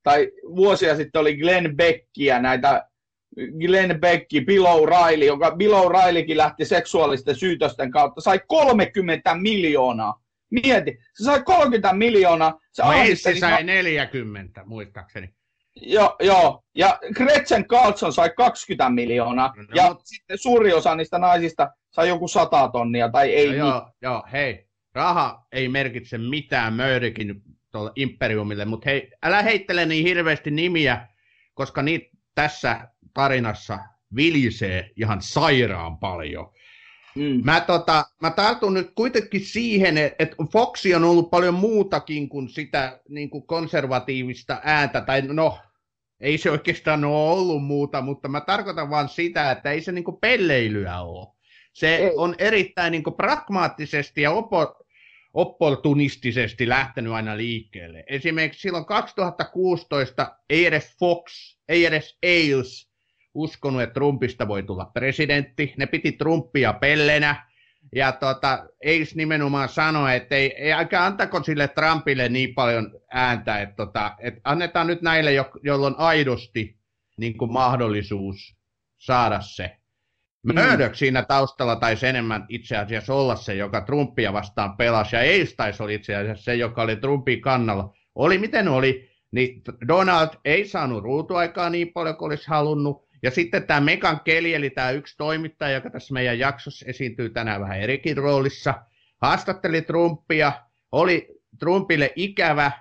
[0.04, 2.88] tai vuosia sitten oli Glenn Beckia, näitä
[3.36, 10.24] Glenn Becky, Bill O'Reilly, joka Bill O'Reillykin lähti seksuaalisten syytösten kautta, sai 30 miljoonaa.
[10.52, 12.60] Mieti, se sai 30 miljoonaa.
[12.72, 15.34] Se, no ei, se sai 40, muistaakseni.
[15.76, 16.64] Joo, joo.
[16.76, 19.54] Ja Gretchen Carlson sai 20 miljoonaa.
[19.58, 20.06] No, ja mutta...
[20.06, 23.48] sitten suuri osa niistä naisista sai joku 100 tonnia tai ei.
[23.48, 24.68] No, joo, joo, hei.
[24.94, 31.08] Raha ei merkitse mitään Möyrikin tuolle Imperiumille, mutta hei, älä heittele niin hirveästi nimiä,
[31.54, 33.80] koska niitä tässä tarinassa
[34.16, 36.54] vilisee ihan sairaan paljon.
[37.16, 37.42] Mm.
[37.44, 43.00] Mä, tota, mä tartun nyt kuitenkin siihen, että Foxi on ollut paljon muutakin kuin sitä
[43.10, 45.60] niin kuin konservatiivista ääntä, tai no,
[46.20, 50.04] ei se oikeastaan ole ollut muuta, mutta mä tarkoitan vaan sitä, että ei se niin
[50.04, 51.28] kuin pelleilyä ole.
[51.74, 52.12] Se ei.
[52.16, 54.86] on erittäin niin kuin pragmaattisesti ja opo,
[55.34, 58.04] opportunistisesti lähtenyt aina liikkeelle.
[58.08, 62.93] Esimerkiksi silloin 2016 ei edes Fox, ei edes Ailes
[63.34, 65.74] uskonut, että Trumpista voi tulla presidentti.
[65.78, 67.54] Ne piti Trumpia pellenä.
[67.96, 73.62] Ja tota, Eis nimenomaan sanoi, että ei, ei aika antako sille Trumpille niin paljon ääntä,
[73.62, 76.78] että, tota, että annetaan nyt näille, jo, joilla on aidosti
[77.18, 78.56] niin kuin mahdollisuus
[78.98, 79.78] saada se.
[80.44, 80.54] Mm.
[80.60, 85.56] Murdoch siinä taustalla taisi enemmän itse asiassa olla se, joka Trumpia vastaan pelasi, ja Eis
[85.56, 87.94] taisi oli itse asiassa se, joka oli Trumpin kannalla.
[88.16, 93.68] Oli miten oli, niin Donald ei saanut ruutuaikaa niin paljon kuin olisi halunnut, ja sitten
[93.68, 98.18] tämä Megan Kelly, eli tämä yksi toimittaja, joka tässä meidän jaksossa esiintyy tänään vähän erikin
[98.18, 98.74] roolissa,
[99.22, 100.52] haastatteli Trumpia,
[100.92, 101.28] oli
[101.60, 102.72] Trumpille ikävä,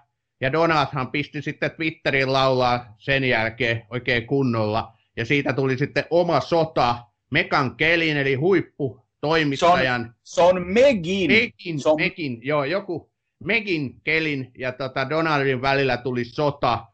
[0.41, 6.41] ja Donaldhan pisti sitten Twitterin laulaa sen jälkeen oikein kunnolla, ja siitä tuli sitten oma
[6.41, 6.99] sota,
[7.31, 10.15] Mekan Kelin, eli huippu toimittajan.
[10.23, 11.31] Se on, se on Megin.
[11.31, 11.97] Megin, se on...
[12.01, 13.13] Megin, joo, joku
[13.45, 16.87] Megin Kelin ja tota Donaldin välillä tuli sota,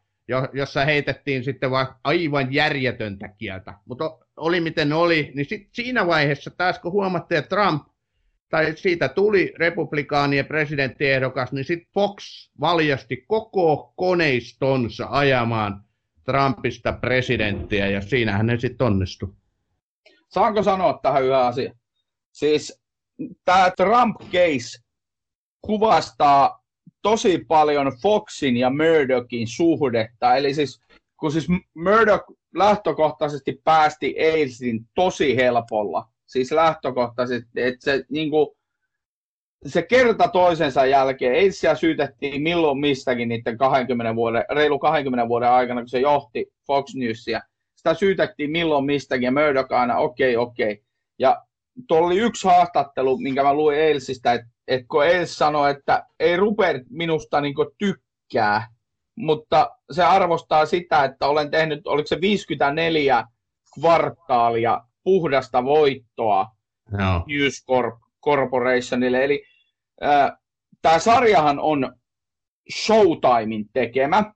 [0.53, 3.75] jossa heitettiin sitten vaan aivan järjetöntä kieltä.
[3.85, 7.83] Mutta oli miten oli, niin sit siinä vaiheessa taas kun huomattiin, että Trump,
[8.49, 12.25] tai siitä tuli republikaanien presidenttiehdokas, niin sitten Fox
[12.61, 15.85] valjasti koko koneistonsa ajamaan
[16.25, 19.35] Trumpista presidenttiä, ja siinähän ne sitten onnistui.
[20.29, 21.73] Saanko sanoa tähän yhä asia?
[22.33, 22.83] Siis
[23.45, 24.85] tämä Trump-case
[25.61, 26.65] kuvastaa
[27.03, 30.37] tosi paljon Foxin ja Murdochin suhdetta.
[30.37, 30.81] Eli siis,
[31.21, 38.49] kun siis Murdoch lähtökohtaisesti päästi Ailesin tosi helpolla, siis lähtökohtaisesti, että se niin kuin,
[39.67, 45.81] se kerta toisensa jälkeen, Ailesia syytettiin milloin mistäkin niiden 20 vuoden, reilu 20 vuoden aikana,
[45.81, 47.41] kun se johti Fox Newsia.
[47.77, 50.73] Sitä syytettiin milloin mistäkin ja Murdoch aina okei, okay, okei.
[50.73, 50.85] Okay.
[51.19, 51.43] Ja
[51.89, 56.37] tuolla oli yksi haastattelu, minkä mä luin Ailesista, että et kun Ails sanoi, että ei
[56.37, 58.69] Rupert minusta niin tykkää,
[59.17, 63.25] mutta se arvostaa sitä, että olen tehnyt, oliko se 54
[63.75, 66.47] kvartaalia puhdasta voittoa
[66.91, 67.25] no.
[67.27, 69.25] News Corp, Corporationille.
[69.25, 69.45] Eli
[70.03, 70.33] äh,
[70.83, 71.93] tämä sarjahan on
[72.75, 74.33] Showtimein tekemä,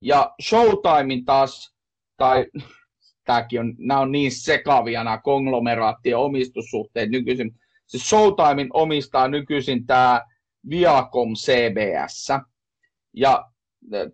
[0.00, 1.74] ja Showtimein taas,
[2.16, 2.46] tai
[3.26, 7.60] tämäkin on, nämä on niin sekavia nämä konglomeraattien omistussuhteet nykyisin.
[7.86, 10.24] Se Showtimein omistaa nykyisin tämä
[10.70, 12.28] Viacom CBS.
[13.12, 13.44] Ja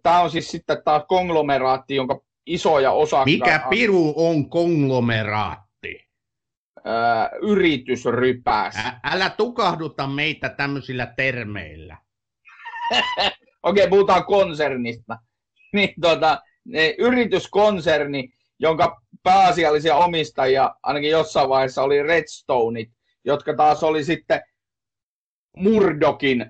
[0.03, 3.31] tämä on siis sitten tämä konglomeraatti, jonka isoja osakkaita...
[3.31, 6.09] Mikä piru on konglomeraatti?
[6.85, 8.77] Ää, yritysrypäs.
[8.77, 11.99] Ä, älä tukahduta meitä tämmöisillä termeillä.
[13.63, 15.19] Okei, okay, puhutaan konsernista.
[15.75, 16.43] Niin, tota,
[16.99, 22.91] yrityskonserni, jonka pääasiallisia omistajia ainakin jossain vaiheessa oli Redstoneit,
[23.25, 24.41] jotka taas oli sitten
[25.57, 26.47] Murdokin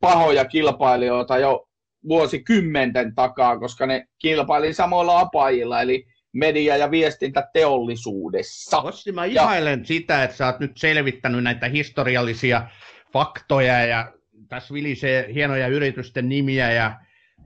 [0.00, 1.68] pahoja kilpailijoita jo
[2.08, 8.80] vuosikymmenten takaa, koska ne kilpaili samoilla apajilla, eli media- ja viestintäteollisuudessa.
[8.80, 9.84] Ossi, mä ihailen ja...
[9.84, 12.68] sitä, että sä oot nyt selvittänyt näitä historiallisia
[13.12, 14.12] faktoja ja
[14.48, 17.00] tässä vilisee hienoja yritysten nimiä ja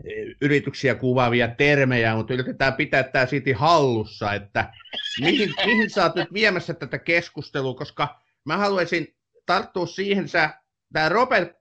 [0.04, 0.10] e,
[0.40, 4.72] yrityksiä kuvaavia termejä, mutta yritetään pitää tämä siitä hallussa, että
[5.20, 10.26] mihin, mihin sä oot nyt viemässä tätä keskustelua, koska mä haluaisin tarttua siihen,
[10.92, 11.52] tämä Robert,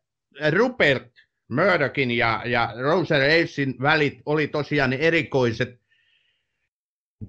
[0.51, 1.13] Rupert
[1.49, 5.81] Murdochin ja, ja Roser Ailesin välit oli tosiaan erikoiset.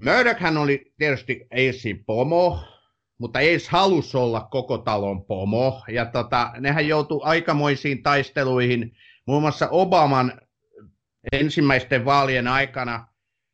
[0.05, 2.59] Murdochhan oli tietysti Ailesin pomo,
[3.19, 9.69] mutta Ace halusi olla koko talon pomo, ja tota, nehän joutui aikamoisiin taisteluihin, muun muassa
[9.69, 10.41] Obaman
[11.33, 13.07] ensimmäisten vaalien aikana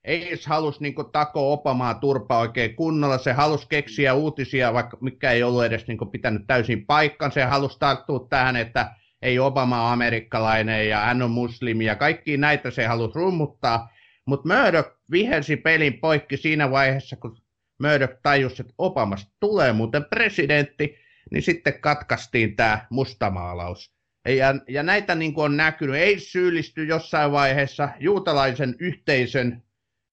[0.06, 5.42] Ace halusi niin takoa Obamaa turpaa oikein kunnolla, se halusi keksiä uutisia, vaikka mikä ei
[5.42, 10.88] ollut edes niin pitänyt täysin paikkansa, se halusi tarttua tähän, että ei Obama ole amerikkalainen
[10.88, 13.88] ja hän on muslimi ja kaikki näitä se halusi rummuttaa,
[14.26, 17.36] mutta Murdoch vihelsi pelin poikki siinä vaiheessa, kun
[17.82, 20.96] Murdoch tajusi, että Obamasta tulee muuten presidentti,
[21.30, 23.92] niin sitten katkaistiin tämä mustamaalaus.
[24.28, 29.62] Ja, ja näitä niin kuin on näkynyt, ei syyllisty jossain vaiheessa juutalaisen yhteisön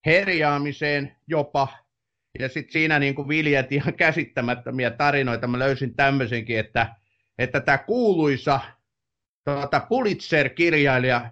[0.08, 1.68] herjaamiseen jopa,
[2.40, 5.48] ja sitten siinä niin kuin viljat ihan käsittämättömiä tarinoita.
[5.48, 6.96] Mä löysin tämmöisenkin, että,
[7.38, 8.60] että tämä kuuluisa
[9.46, 11.32] tuota, Pulitzer-kirjailija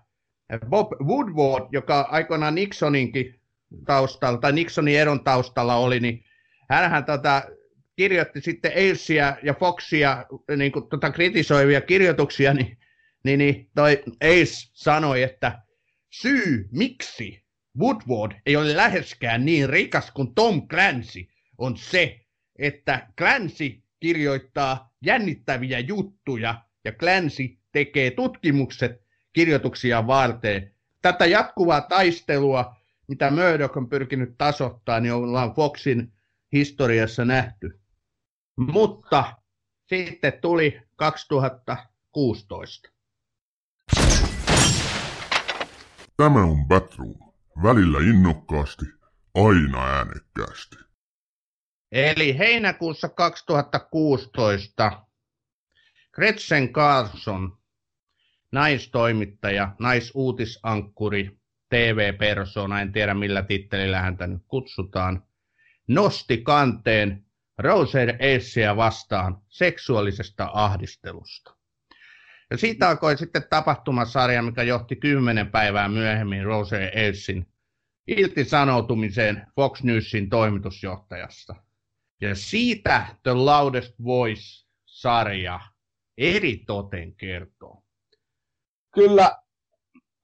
[0.69, 3.39] Bob Woodward, joka aikoinaan Nixoninkin
[3.85, 6.23] taustalla, tai Nixonin eron taustalla oli, niin
[6.69, 7.43] hänhän tota,
[7.95, 10.25] kirjoitti sitten Ailesia ja Foxia
[10.57, 12.77] niin kuin, tota, kritisoivia kirjoituksia, niin,
[13.23, 15.61] niin, niin toi Ace sanoi, että
[16.09, 17.44] syy miksi
[17.79, 22.19] Woodward ei ole läheskään niin rikas kuin Tom Clancy on se,
[22.55, 29.01] että Clancy kirjoittaa jännittäviä juttuja ja Clancy tekee tutkimukset
[29.33, 30.73] kirjoituksia varten.
[31.01, 32.75] Tätä jatkuvaa taistelua,
[33.07, 36.13] mitä Murdoch on pyrkinyt tasoittamaan, niin ollaan Foxin
[36.53, 37.79] historiassa nähty.
[38.55, 39.33] Mutta
[39.89, 42.89] sitten tuli 2016.
[46.17, 47.24] Tämä on Batroom.
[47.63, 48.85] Välillä innokkaasti,
[49.35, 50.75] aina äänekkäästi.
[51.91, 55.05] Eli heinäkuussa 2016
[56.11, 57.57] Gretchen Carlson
[58.51, 61.39] naistoimittaja, naisuutisankkuri,
[61.69, 65.23] TV-persona, en tiedä millä tittelillä häntä nyt kutsutaan,
[65.87, 67.25] nosti kanteen
[67.57, 71.54] Roser Essia vastaan seksuaalisesta ahdistelusta.
[72.51, 77.47] Ja siitä alkoi sitten tapahtumasarja, mikä johti kymmenen päivää myöhemmin Rose Elsin
[78.07, 81.55] irtisanoutumiseen Fox Newsin toimitusjohtajasta.
[82.21, 85.59] Ja siitä The Loudest Voice-sarja
[86.17, 87.83] eri toten kertoo.
[88.93, 89.31] Kyllä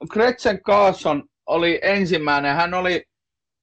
[0.10, 2.55] Gretchen Carlson oli ensimmäinen.
[2.55, 3.05] Hän oli,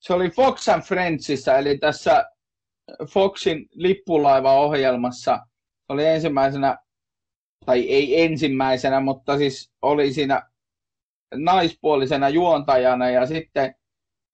[0.01, 2.25] se oli Fox and Friendsissa, eli tässä
[3.13, 5.39] Foxin lippulaiva-ohjelmassa.
[5.89, 6.79] Oli ensimmäisenä,
[7.67, 10.43] tai ei ensimmäisenä, mutta siis oli siinä
[11.35, 13.75] naispuolisena juontajana ja sitten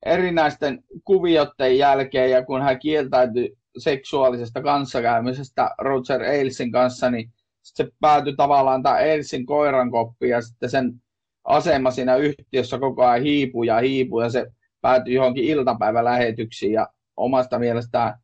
[0.07, 7.33] erinäisten kuvioiden jälkeen ja kun hän kieltäytyi seksuaalisesta kanssakäymisestä Roger Ailesin kanssa, niin
[7.63, 11.03] se päätyi tavallaan tämä Ailesin koiran koppi ja sitten sen
[11.45, 14.47] asema siinä yhtiössä koko ajan hiipuu ja hiipuu ja se
[14.81, 18.19] päätyi johonkin iltapäivälähetyksiin ja omasta mielestään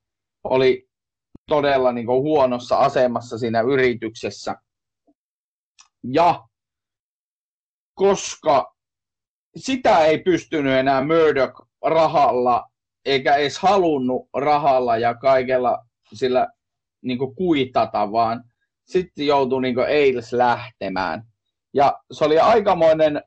[0.44, 0.88] oli
[1.48, 4.56] todella niin kuin huonossa asemassa siinä yrityksessä.
[6.04, 6.44] Ja
[7.94, 8.74] koska
[9.56, 12.66] sitä ei pystynyt enää Murdoch rahalla,
[13.04, 15.78] eikä edes halunnut rahalla ja kaikella
[16.12, 16.48] sillä
[17.02, 18.44] niin kuitata, vaan
[18.86, 21.22] sitten joutui niin Ailes lähtemään.
[21.74, 23.22] Ja se oli aikamoinen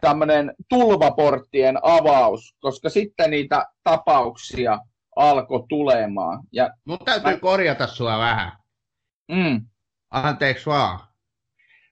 [0.00, 4.78] tämmöinen tulvaporttien avaus, koska sitten niitä tapauksia
[5.16, 6.40] alkoi tulemaan.
[6.52, 7.40] Ja Mun täytyy mä...
[7.40, 8.52] korjata sua vähän.
[9.30, 9.66] Mm.
[10.10, 11.07] Anteeksi vaan.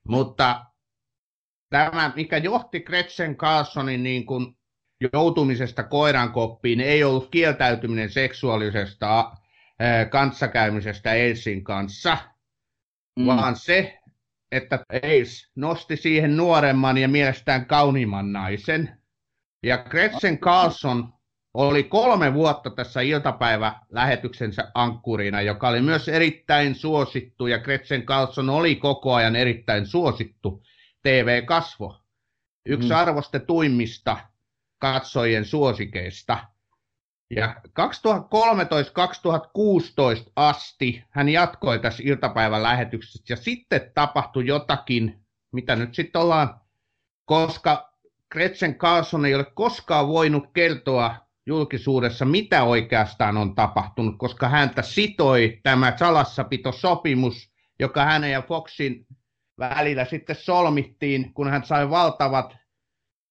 [0.09, 0.65] Mutta
[1.71, 4.57] tämä, mikä johti Gretchen Carlsonin niin kuin
[5.13, 12.19] joutumisesta koirankoppiin, ei ollut kieltäytyminen seksuaalisesta äh, kanssakäymisestä Elsin kanssa,
[13.17, 13.27] mm.
[13.27, 13.99] vaan se,
[14.53, 18.99] että Ace nosti siihen nuoremman ja mielestään kauniimman naisen.
[19.63, 21.16] Ja Gretchen Carlson
[21.57, 28.75] oli kolme vuotta tässä iltapäivälähetyksensä ankkurina, joka oli myös erittäin suosittu, ja Gretchen Carlson oli
[28.75, 30.63] koko ajan erittäin suosittu
[31.03, 32.01] TV-kasvo.
[32.67, 32.97] Yksi mm.
[32.97, 34.17] arvostetuimmista
[34.79, 36.39] katsojien suosikeista.
[37.31, 37.73] Ja 2013-2016
[40.37, 45.21] asti hän jatkoi tässä iltapäivän lähetyksessä ja sitten tapahtui jotakin,
[45.53, 46.61] mitä nyt sitten ollaan,
[47.25, 47.93] koska
[48.33, 55.61] Gretchen Carlson ei ole koskaan voinut kertoa julkisuudessa, mitä oikeastaan on tapahtunut, koska häntä sitoi
[55.63, 59.07] tämä salassapitosopimus, joka hänen ja Foxin
[59.59, 62.57] välillä sitten solmittiin, kun hän sai valtavat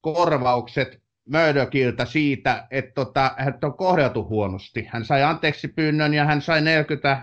[0.02, 4.86] korvaukset Murdochilta siitä, että tota, hän on kohdeltu huonosti.
[4.90, 7.22] Hän sai anteeksi pyynnön ja hän sai 40,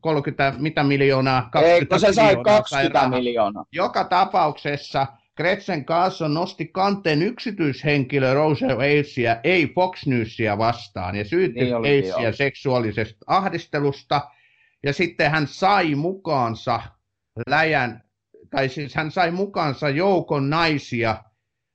[0.00, 1.48] 30 mitä miljoonaa?
[1.52, 3.64] 20 Eikö se sai 20 sai miljoonaa?
[3.72, 11.60] Joka tapauksessa Gretchen Carlson nosti kanteen yksityishenkilö Rose Ailesia, ei Fox Newsia vastaan, ja syytti
[11.60, 14.30] niin Ailesia seksuaalisesta ahdistelusta,
[14.82, 16.82] ja sitten hän sai mukaansa
[17.46, 18.04] läjän,
[18.50, 21.24] tai siis hän sai mukaansa joukon naisia,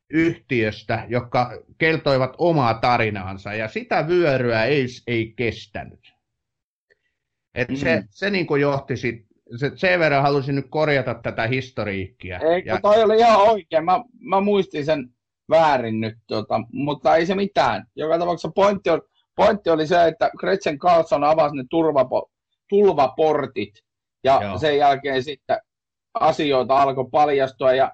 [0.09, 6.13] yhtiöstä, jotka kertoivat omaa tarinaansa, ja sitä vyöryä ei, ei kestänyt.
[7.55, 7.75] Et mm.
[7.75, 12.39] Se, se niin kuin johti sit, se, sen verran halusin nyt korjata tätä historiikkia.
[12.39, 12.79] Eikö ja...
[12.81, 15.09] toi oli ihan oikein, mä, mä muistin sen
[15.49, 17.85] väärin nyt, tota, mutta ei se mitään.
[17.95, 19.01] Joka tapauksessa pointti, on,
[19.35, 22.31] pointti oli se, että Gretchen Carlson avasi ne turvapo,
[22.69, 23.73] tulvaportit,
[24.23, 24.57] ja Joo.
[24.57, 25.57] sen jälkeen sitten
[26.13, 27.91] asioita alkoi paljastua, ja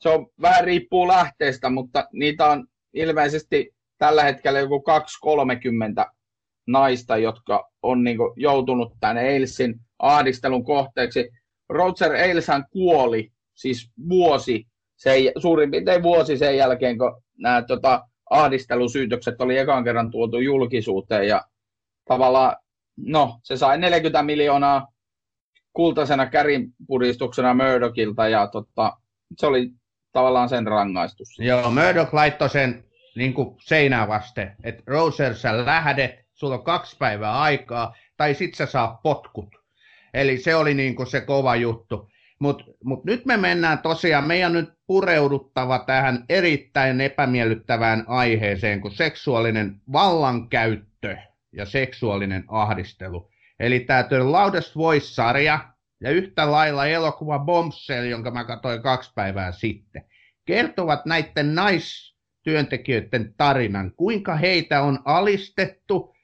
[0.00, 4.84] se on vähän riippuu lähteestä, mutta niitä on ilmeisesti tällä hetkellä joku
[6.06, 6.17] 2-30
[6.68, 11.30] naista, jotka on niin kuin, joutunut tänne Eilsin ahdistelun kohteeksi.
[11.68, 19.40] Roger Eilshän kuoli siis vuosi, sen, suurin piirtein vuosi sen jälkeen, kun nämä tota, ahdistelusyytökset
[19.40, 21.44] oli ekan kerran tuotu julkisuuteen ja
[22.08, 22.56] tavallaan,
[22.96, 24.86] no, se sai 40 miljoonaa
[25.72, 28.92] kultaisena kärinpuristuksena Murdochilta ja tota,
[29.38, 29.70] se oli
[30.12, 31.28] tavallaan sen rangaistus.
[31.38, 32.84] Joo, Murdoch laittoi sen
[33.16, 38.66] niin seinää vasten, että Roser, sä lähdet, sulla on kaksi päivää aikaa, tai sit sä
[38.66, 39.48] saa potkut.
[40.14, 42.10] Eli se oli niin kuin se kova juttu.
[42.38, 49.80] Mutta mut nyt me mennään tosiaan, meidän nyt pureuduttava tähän erittäin epämiellyttävään aiheeseen kuin seksuaalinen
[49.92, 51.16] vallankäyttö
[51.52, 53.30] ja seksuaalinen ahdistelu.
[53.60, 55.58] Eli tämä The Loudest Voice-sarja,
[56.00, 60.04] ja yhtä lailla elokuva Bombshell, jonka mä katsoin kaksi päivää sitten,
[60.44, 66.14] kertovat näiden naistyöntekijöiden tarinan, kuinka heitä on alistettu,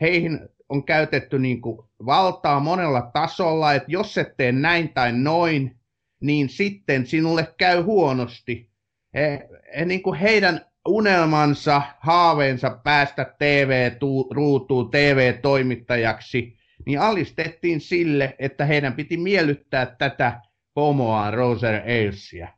[0.00, 5.76] heihin on käytetty niin kuin valtaa monella tasolla, että jos et tee näin tai noin,
[6.20, 8.70] niin sitten sinulle käy huonosti.
[9.14, 9.48] He,
[9.78, 16.52] he, niin kuin heidän unelmansa, haaveensa päästä TV-ruutuun, TV-toimittajaksi–
[16.86, 20.40] niin alistettiin sille, että heidän piti miellyttää tätä
[20.74, 22.48] pomoaan Roser Ailesia.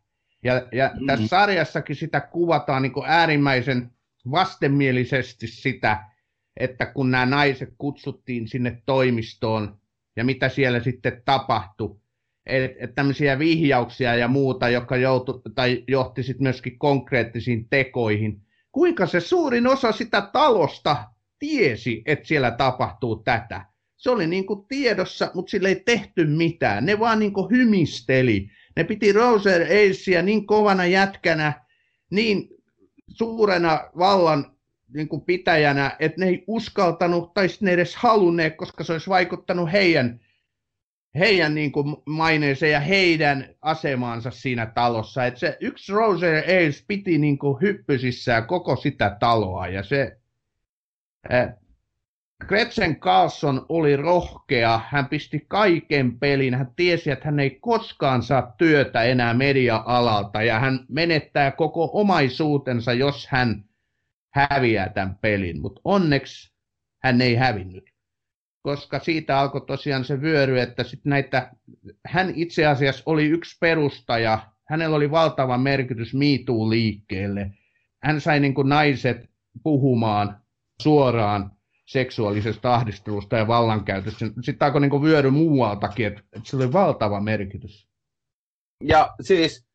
[0.45, 1.07] Ja, ja mm.
[1.07, 3.91] tässä sarjassakin sitä kuvataan niin äärimmäisen
[4.31, 6.05] vastenmielisesti sitä,
[6.57, 9.79] että kun nämä naiset kutsuttiin sinne toimistoon
[10.17, 11.97] ja mitä siellä sitten tapahtui,
[12.47, 18.43] että tämmöisiä vihjauksia ja muuta, joka joutu, tai johti sitten myöskin konkreettisiin tekoihin.
[18.73, 20.97] Kuinka se suurin osa sitä talosta
[21.39, 23.67] tiesi, että siellä tapahtuu tätä?
[23.97, 26.87] Se oli niin kuin tiedossa, mutta sille ei tehty mitään.
[26.87, 28.51] Ne vaan niin kuin hymisteli.
[28.77, 31.53] Ne piti Roser Aceä niin kovana jätkänä,
[32.11, 32.49] niin
[33.09, 34.52] suurena vallan
[34.95, 39.73] niin kuin pitäjänä, että ne ei uskaltanut tai ne edes halunneet, koska se olisi vaikuttanut
[39.73, 40.21] heidän,
[41.19, 45.27] heidän niin kuin maineeseen ja heidän asemaansa siinä talossa.
[45.27, 50.19] Että se yksi Roser Ace piti niin kuin hyppysissään koko sitä taloa ja se
[52.47, 58.55] Gretchen Carlson oli rohkea, hän pisti kaiken pelin, hän tiesi, että hän ei koskaan saa
[58.59, 63.65] työtä enää media-alalta ja hän menettää koko omaisuutensa, jos hän
[64.35, 66.53] häviää tämän pelin, mutta onneksi
[67.03, 67.85] hän ei hävinnyt,
[68.63, 71.53] koska siitä alkoi tosiaan se vyöry, että sit näitä,
[72.07, 77.51] hän itse asiassa oli yksi perustaja, hänellä oli valtava merkitys MeToo-liikkeelle,
[78.03, 79.31] hän sai niin kuin naiset
[79.63, 80.43] puhumaan
[80.83, 81.51] suoraan
[81.87, 84.27] seksuaalisesta ahdistelusta ja vallankäytöstä.
[84.43, 87.89] Sitten alkoi niin vyöry muualtakin, että, että oli valtava merkitys.
[88.85, 89.67] Ja siis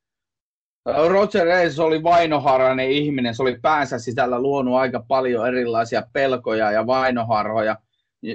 [1.08, 6.88] Roger Ailes oli vainoharainen ihminen, se oli päänsä sisällä luonut aika paljon erilaisia pelkoja ja
[6.88, 7.78] vainoharhoja.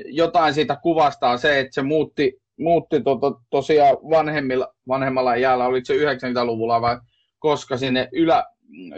[0.07, 5.85] Jotain siitä kuvastaa se, että se muutti, muutti to, to, tosiaan vanhemmilla, vanhemmalla jäällä, oliko
[5.85, 6.99] se 90-luvulla vai
[7.39, 8.45] koska sinne ylä,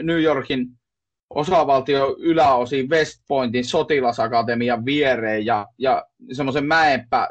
[0.02, 0.66] New Yorkin
[1.30, 7.28] osavaltio yläosin West Pointin sotilasakatemian viereen ja, ja semmoisen mäenpä,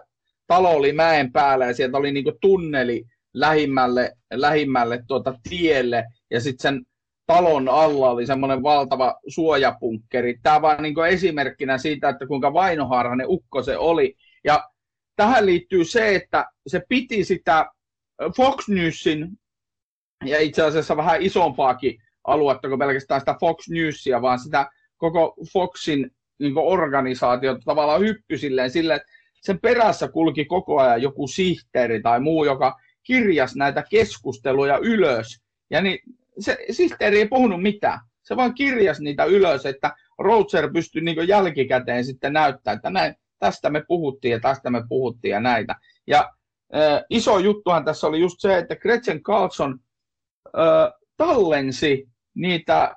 [0.48, 6.62] talo oli mäen päällä ja sieltä oli niinku tunneli lähimmälle, lähimmälle tuota tielle ja sitten
[6.62, 6.86] sen
[7.26, 10.40] talon alla oli semmoinen valtava suojapunkkeri.
[10.44, 14.16] Tämä vaan niin esimerkkinä siitä, että kuinka vainoharhainen ukko se oli.
[14.44, 14.70] Ja
[15.16, 17.66] tähän liittyy se, että se piti sitä
[18.38, 19.28] Fox Newsin
[20.26, 26.12] ja itse asiassa vähän isompaakin aluetta kuin pelkästään sitä Fox Newsia, vaan sitä koko Foxin
[26.40, 29.12] niin organisaatiota tavallaan hyppy silleen, silleen, että
[29.42, 35.44] sen perässä kulki koko ajan joku sihteeri tai muu, joka kirjas näitä keskusteluja ylös.
[35.70, 36.00] Ja niin,
[36.40, 38.00] se sihteeri ei puhunut mitään.
[38.22, 43.70] Se vaan kirjas niitä ylös, että Roger pystyi niin jälkikäteen sitten näyttämään, että näin, tästä
[43.70, 45.76] me puhuttiin ja tästä me puhuttiin ja näitä.
[46.08, 46.32] Ja
[46.76, 49.80] äh, iso juttuhan tässä oli just se, että Gretchen Carlson
[50.48, 52.96] äh, tallensi niitä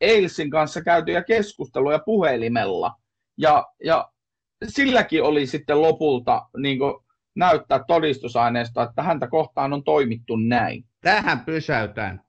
[0.00, 2.94] Eilsin kanssa käytyjä keskusteluja puhelimella.
[3.38, 4.08] Ja, ja
[4.68, 6.78] silläkin oli sitten lopulta niin
[7.34, 10.84] näyttää todistusaineistoa, että häntä kohtaan on toimittu näin.
[11.00, 12.20] Tähän pysäytän.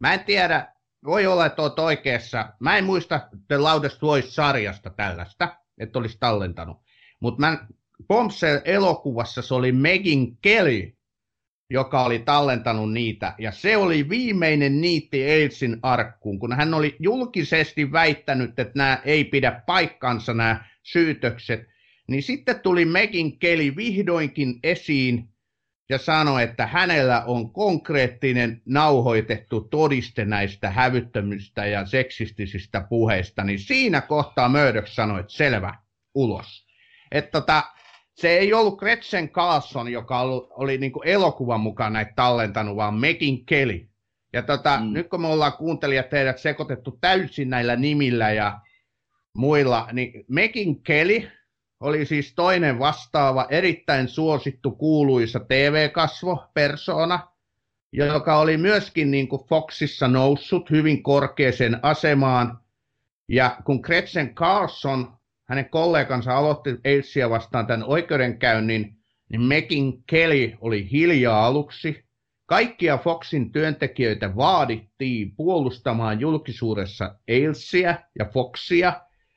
[0.00, 0.72] Mä en tiedä,
[1.04, 2.52] voi olla, että olet oikeassa.
[2.60, 6.76] Mä en muista The Loudest Voice-sarjasta tällaista, että olisi tallentanut.
[7.20, 7.58] Mutta
[8.08, 10.92] Bombshell-elokuvassa se oli Megin Kelly,
[11.70, 13.34] joka oli tallentanut niitä.
[13.38, 19.24] Ja se oli viimeinen niitti Ailesin arkkuun, kun hän oli julkisesti väittänyt, että nämä ei
[19.24, 21.71] pidä paikkansa nämä syytökset.
[22.12, 25.28] Niin sitten tuli Megin Kelly vihdoinkin esiin
[25.88, 34.00] ja sanoi, että hänellä on konkreettinen nauhoitettu todiste näistä hävyttömistä ja seksistisistä puheista, niin siinä
[34.00, 35.74] kohtaa Murdoch sanoi, että selvä,
[36.14, 36.66] ulos.
[37.10, 37.62] Että tota,
[38.14, 42.94] se ei ollut Gretchen Carlson, joka oli, oli niin kuin elokuvan mukaan näitä tallentanut, vaan
[42.94, 43.88] Megin Kelly.
[44.32, 44.92] Ja tota, mm.
[44.92, 48.60] nyt kun me ollaan kuuntelijat teidät sekoitettu täysin näillä nimillä ja
[49.36, 51.30] muilla, niin Megin Kelly
[51.82, 57.28] oli siis toinen vastaava, erittäin suosittu, kuuluisa TV-kasvo, persona,
[57.92, 62.58] joka oli myöskin niin kuin Foxissa noussut hyvin korkeaseen asemaan.
[63.28, 65.12] Ja kun Gretchen Carlson
[65.48, 68.96] hänen kollegansa aloitti Ailesia vastaan tämän oikeudenkäynnin,
[69.28, 72.04] niin Mekin Kelly oli hiljaa aluksi.
[72.46, 78.92] Kaikkia Foxin työntekijöitä vaadittiin puolustamaan julkisuudessa Ailesia ja Foxia.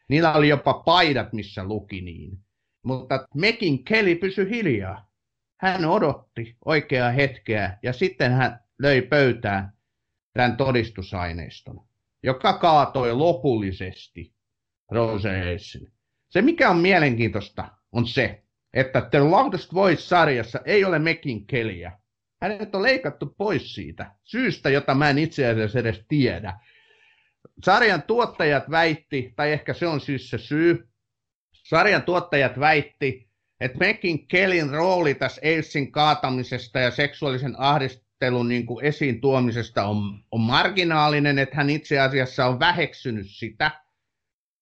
[0.10, 2.39] Niillä oli jopa paidat, missä luki niin.
[2.84, 5.12] Mutta Mekin Kelly pysyi hiljaa.
[5.60, 9.74] Hän odotti oikeaa hetkeä ja sitten hän löi pöytään
[10.34, 11.88] tämän todistusaineiston,
[12.24, 14.34] joka kaatoi lopullisesti
[14.91, 15.58] Rose.
[16.30, 18.43] Se, mikä on mielenkiintoista, on se,
[18.74, 21.99] että The Loudest Voice-sarjassa ei ole Mekin keliä.
[22.41, 26.60] Hänet on leikattu pois siitä, syystä, jota mä en itse asiassa edes tiedä.
[27.64, 30.88] Sarjan tuottajat väitti, tai ehkä se on siis se syy,
[31.53, 33.30] sarjan tuottajat väitti,
[33.60, 40.24] että Mekin Kellin rooli tässä Ailesin kaatamisesta ja seksuaalisen ahdistelun niin kuin esiin tuomisesta on,
[40.32, 43.72] on marginaalinen, että hän itse asiassa on väheksynyt sitä.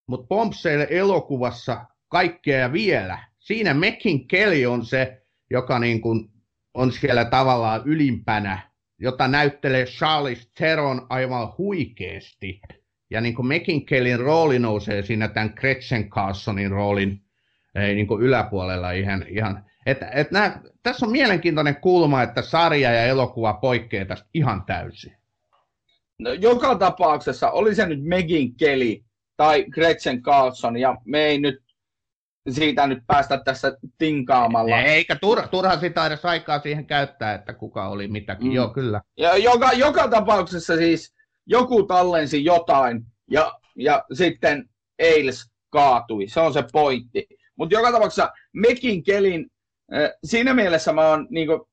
[0.08, 3.20] Mutta Bombshell elokuvassa kaikkea ja vielä.
[3.39, 6.30] Siinä Mekin Kelly on se, joka niin kuin
[6.74, 12.62] on siellä tavallaan ylimpänä, jota näyttelee Charles Theron aivan huikeasti.
[13.14, 17.22] Ja niin kuin Mekin Kellin rooli nousee siinä tämän Gretchen Carsonin roolin
[17.76, 22.91] ei niin kuin yläpuolella ihan, ihan että, että nämä, tässä on mielenkiintoinen kulma, että sarja
[22.91, 25.18] ja elokuva poikkeaa tästä ihan täysin.
[26.20, 29.03] No, joka tapauksessa, oli se nyt Megin Kelly
[29.38, 31.64] tai Gretchen Carlson, ja me ei nyt
[32.49, 34.82] siitä nyt päästä tässä tinkaamalla.
[34.82, 38.47] Eikä turha, turha sitä edes aikaa siihen käyttää, että kuka oli mitäkin.
[38.47, 38.53] Mm.
[38.53, 39.01] Joo, kyllä.
[39.18, 41.16] Ja joka, joka tapauksessa siis
[41.46, 44.70] joku tallensi jotain ja, ja sitten
[45.00, 46.28] Eils kaatui.
[46.28, 47.28] Se on se pointti.
[47.56, 49.52] Mutta joka tapauksessa Mekin kelin,
[49.94, 51.70] äh, siinä mielessä mä oon niinku,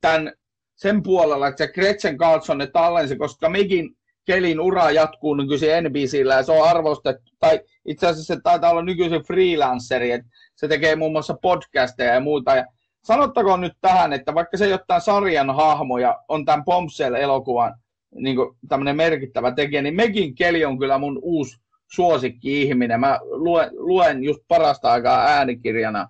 [0.00, 0.32] tämän,
[0.74, 6.34] sen puolella, että se Gretchen Carlson ne tallensi, koska Mekin kelin ura jatkuu nykyisin NBCllä
[6.34, 10.96] ja se on arvostettu, tai itse asiassa se taitaa olla nykyisin freelanceri, että se tekee
[10.96, 12.56] muun muassa podcasteja ja muuta.
[12.56, 12.66] Ja
[13.04, 17.74] sanottakoon nyt tähän, että vaikka se ei ole tämän sarjan hahmo ja on tämän Bombshell-elokuvan
[18.14, 18.36] niin
[18.68, 21.60] tämmöinen merkittävä tekijä, niin Megin Keli on kyllä mun uusi
[21.92, 23.00] suosikki-ihminen.
[23.00, 26.08] Mä luen, luen just parasta aikaa äänikirjana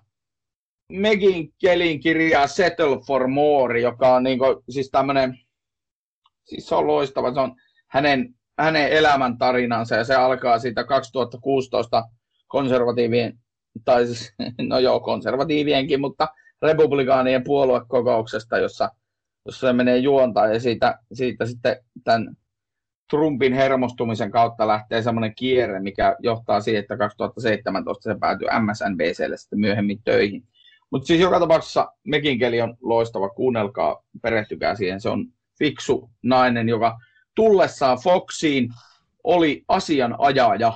[0.93, 5.39] Megin Kelin kirjaa Settle for More, joka on niin kuin, siis tämmöinen,
[6.45, 7.55] siis se on loistava, se on
[7.87, 12.03] hänen, hänen elämäntarinansa ja se alkaa siitä 2016
[12.47, 13.39] konservatiivien,
[13.85, 14.33] tai siis,
[14.69, 16.27] no joo, konservatiivienkin, mutta
[16.61, 18.89] republikaanien puoluekokouksesta, jossa,
[19.45, 22.37] jossa se menee juontaan ja siitä, siitä sitten tämän
[23.09, 29.59] Trumpin hermostumisen kautta lähtee semmoinen kierre, mikä johtaa siihen, että 2017 se päätyy MSNBClle sitten
[29.59, 30.43] myöhemmin töihin.
[30.91, 35.01] Mutta siis joka tapauksessa Mekin keli on loistava, kuunnelkaa, perehtykää siihen.
[35.01, 35.25] Se on
[35.59, 36.97] fiksu nainen, joka
[37.35, 38.69] tullessaan Foxiin
[39.23, 40.73] oli asianajaja.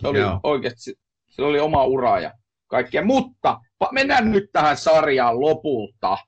[0.00, 0.40] Se oli Joo.
[0.42, 0.94] oikeasti,
[1.28, 2.32] se oli oma ura ja
[2.66, 3.04] kaikkea.
[3.04, 3.60] Mutta
[3.92, 6.18] mennään nyt tähän sarjaan lopulta.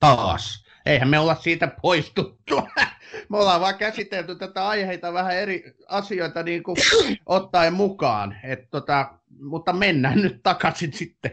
[0.00, 0.66] Taas.
[0.86, 2.62] Eihän me olla siitä poistuttu.
[3.30, 6.76] Me ollaan vaan käsitelty tätä aiheita vähän eri asioita niin kuin
[7.26, 8.36] ottaen mukaan.
[8.42, 11.30] Et tota, mutta mennään nyt takaisin sitten.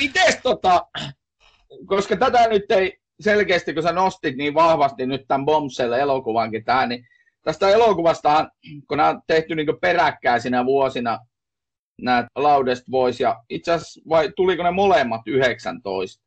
[0.00, 0.86] Mites tota,
[1.86, 7.06] koska tätä nyt ei selkeästi, kun sä nostit niin vahvasti nyt tämän Bombshell-elokuvankin tähän, niin
[7.42, 8.50] tästä elokuvastahan,
[8.88, 11.18] kun nämä on tehty niin peräkkäisinä vuosina,
[12.02, 16.24] nämä Loudest Voice, ja itse asiassa vai tuliko ne molemmat 19?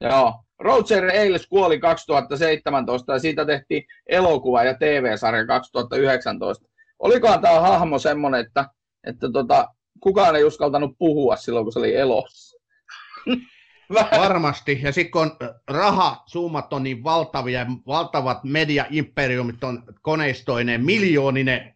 [0.00, 0.43] Joo.
[0.60, 6.68] Roger Ailes kuoli 2017 ja siitä tehtiin elokuva ja TV-sarja 2019.
[6.98, 8.68] Olikohan tämä hahmo semmoinen, että,
[9.06, 9.68] että tota,
[10.00, 12.58] kukaan ei uskaltanut puhua silloin, kun se oli elossa?
[14.18, 14.80] Varmasti.
[14.82, 15.36] Ja sitten kun
[15.68, 21.73] rahasummat on niin valtavia, valtavat media-imperiumit on koneistoineen, miljooninen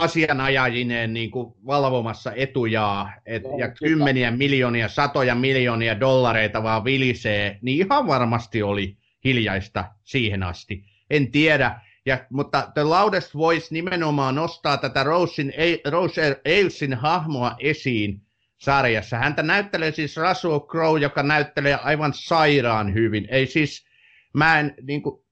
[0.00, 7.58] asianajajineen niin kuin valvomassa etujaa, et, no, ja kymmeniä miljoonia, satoja miljoonia dollareita vaan vilisee,
[7.62, 10.84] niin ihan varmasti oli hiljaista siihen asti.
[11.10, 15.52] En tiedä, ja, mutta The Loudest Voice nimenomaan nostaa tätä Rosein,
[15.84, 18.20] Rose Ailesin hahmoa esiin,
[18.58, 19.16] sarjassa.
[19.16, 23.26] Häntä näyttelee siis Russell Crowe, joka näyttelee aivan sairaan hyvin.
[23.30, 23.86] Ei siis,
[24.34, 25.25] mä en niin kuin,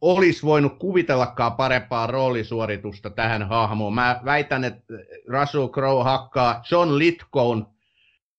[0.00, 3.94] olisi voinut kuvitellakaan parempaa roolisuoritusta tähän hahmoon.
[3.94, 4.94] Mä väitän, että
[5.28, 7.66] Russell Crowe hakkaa John Litkoon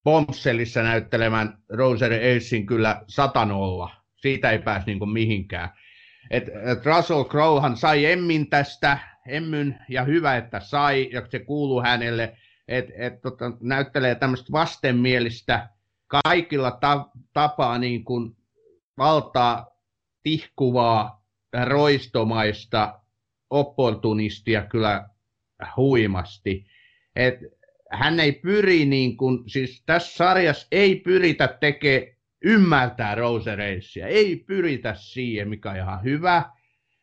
[0.03, 3.91] Bombshellissa näyttelemään Roser Ailesin kyllä satanolla.
[4.15, 5.69] Siitä ei pääse niin mihinkään.
[6.31, 8.97] Et, et Russell Crowehan sai Emmin tästä,
[9.27, 12.37] Emmyn, ja hyvä, että sai, ja se kuuluu hänelle
[12.67, 15.69] että et, tota, näyttelee tämmöistä vastenmielistä
[16.07, 18.37] kaikilla ta- tapaa niin kuin
[18.97, 19.67] valtaa
[20.23, 21.22] tihkuvaa,
[21.65, 22.99] roistomaista
[23.49, 25.09] opportunistia kyllä
[25.77, 26.65] huimasti.
[27.15, 27.35] Et
[27.91, 33.57] hän ei pyri, niin kuin, siis tässä sarjassa ei pyritä tekemään ymmärtää Rose
[34.07, 36.43] ei pyritä siihen, mikä on ihan hyvä,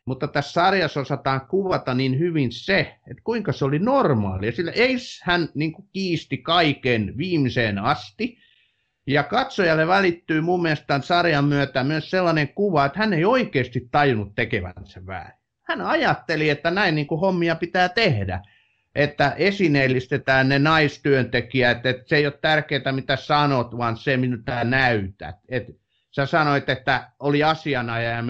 [0.04, 4.52] mutta tässä sarjassa osataan kuvata niin hyvin se, että kuinka se oli normaalia.
[4.52, 8.38] Sillä ei hän niin kuin kiisti kaiken viimeiseen asti.
[9.06, 14.34] Ja katsojalle välittyy mun mielestä sarjan myötä myös sellainen kuva, että hän ei oikeasti tajunnut
[14.34, 15.40] tekevänsä väärin.
[15.68, 18.40] Hän ajatteli, että näin niin kuin hommia pitää tehdä.
[18.94, 25.36] Että esineellistetään ne naistyöntekijät, että se ei ole tärkeää mitä sanot, vaan se mitä näytät.
[25.48, 25.66] Et
[26.10, 28.22] sä sanoit, että oli asianajaja ja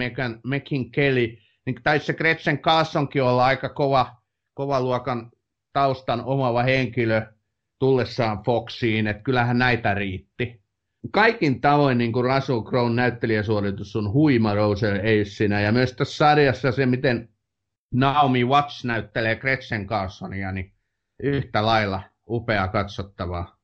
[0.43, 4.15] Mekin Kelly niin taisi se Gretchen Carsonkin olla aika kova,
[4.53, 5.31] kova luokan
[5.73, 7.21] taustan omava henkilö.
[7.79, 10.60] tullessaan Foxiin, että kyllähän näitä riitti.
[11.11, 16.71] Kaikin tavoin niin kuin Russell Crowe näyttelijäsuoritus on huima Roser Aceina, ja myös tässä sarjassa
[16.71, 17.29] se, miten
[17.93, 20.73] Naomi Watts näyttelee Gretchen Carsonia, niin
[21.23, 23.57] yhtä lailla upea katsottavaa.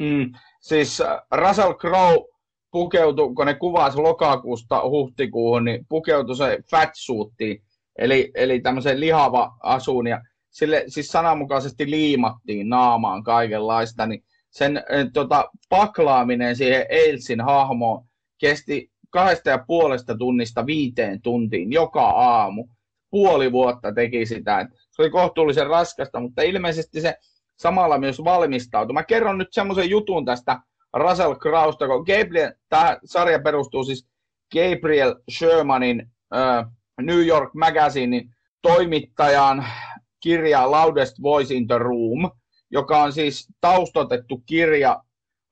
[0.00, 2.28] Mm, siis äh, Russell Crowe
[2.70, 7.62] pukeutui, kun ne kuvasi lokakuusta huhtikuuhun, niin pukeutui se fatsuuttiin,
[7.98, 14.84] eli, eli tämmöisen lihava asuun, ja sille siis sananmukaisesti liimattiin naamaan kaikenlaista, niin sen äh,
[15.12, 18.04] tota, paklaaminen siihen Ailsin hahmoon
[18.38, 22.68] kesti kahdesta ja puolesta tunnista viiteen tuntiin joka aamu.
[23.10, 24.68] Puoli vuotta teki sitä.
[24.90, 27.14] Se oli kohtuullisen raskasta, mutta ilmeisesti se
[27.56, 28.94] samalla myös valmistautui.
[28.94, 30.60] Mä kerron nyt semmoisen jutun tästä
[30.96, 34.08] Russell Krausta, kun Gabriel, tämä sarja perustuu siis
[34.52, 36.66] Gabriel Shermanin äh,
[37.02, 39.66] New York Magazinein toimittajan
[40.20, 42.30] kirja Loudest Voice in the Room,
[42.70, 45.02] joka on siis taustotettu kirja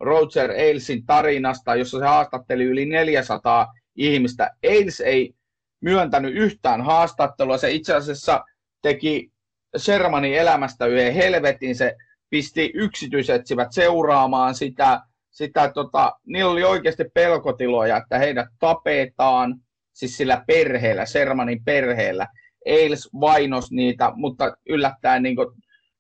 [0.01, 4.51] Roger Ailesin tarinasta, jossa se haastatteli yli 400 ihmistä.
[4.65, 5.35] Ailes ei
[5.81, 7.59] myöntänyt yhtään haastattelua.
[7.59, 8.45] Se itse asiassa
[8.83, 9.31] teki
[9.77, 11.77] Shermanin elämästä yhden helvetin.
[11.77, 11.97] Se
[12.31, 15.01] pisti yksityisetsivät seuraamaan sitä.
[15.31, 19.61] sitä tota, niillä oli oikeasti pelkotiloja, että heidät tapetaan,
[19.93, 22.27] siis sillä perheellä, Shermanin perheellä.
[22.65, 25.37] Eils vainos niitä, mutta yllättäen niin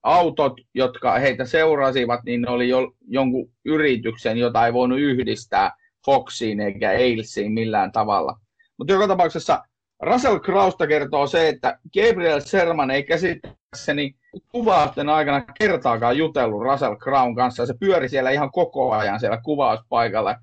[0.06, 5.70] autot, jotka heitä seurasivat, niin ne oli jo, jonkun yrityksen, jota ei voinut yhdistää
[6.06, 8.38] Foxiin eikä Ailesiin millään tavalla.
[8.78, 9.62] Mutta joka tapauksessa
[10.02, 14.14] Russell Krausta kertoo se, että Gabriel Sherman ei käsittääkseni
[14.48, 17.66] kuvausten aikana kertaakaan jutellut Russell Crown kanssa.
[17.66, 20.36] Se pyöri siellä ihan koko ajan siellä kuvauspaikalla.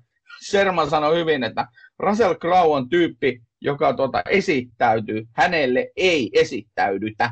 [0.50, 1.66] Sherman sanoi hyvin, että
[1.98, 5.24] Russell Crowe on tyyppi, joka tuota esittäytyy.
[5.32, 7.30] Hänelle ei esittäydytä.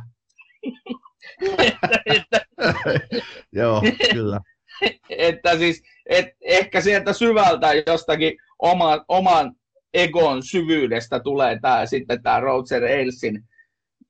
[3.53, 4.41] Joo, kyllä.
[5.11, 9.55] että siis, et ehkä sieltä syvältä jostakin oma, oman
[9.95, 13.45] egon syvyydestä tulee tää, sitten tämä Roger Ailesin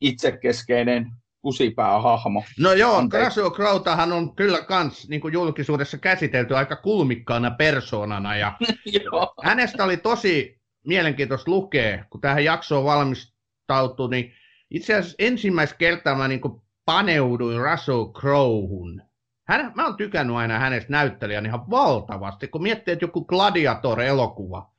[0.01, 1.07] itsekeskeinen
[1.43, 2.45] kusipäähahmo.
[2.59, 8.53] No joo, Krasio Krautahan on kyllä kans niin kuin julkisuudessa käsitelty aika kulmikkaana persoonana ja
[9.45, 14.35] hänestä oli tosi mielenkiintoista lukea, kun tähän jaksoon valmistautui, niin
[14.71, 19.03] itse asiassa ensimmäistä kertaa mä niin kuin paneuduin Russell Crowhun.
[19.49, 24.72] Hän, mä oon tykännyt aina hänestä näyttelijän ihan valtavasti, kun miettii, että joku Gladiator-elokuva,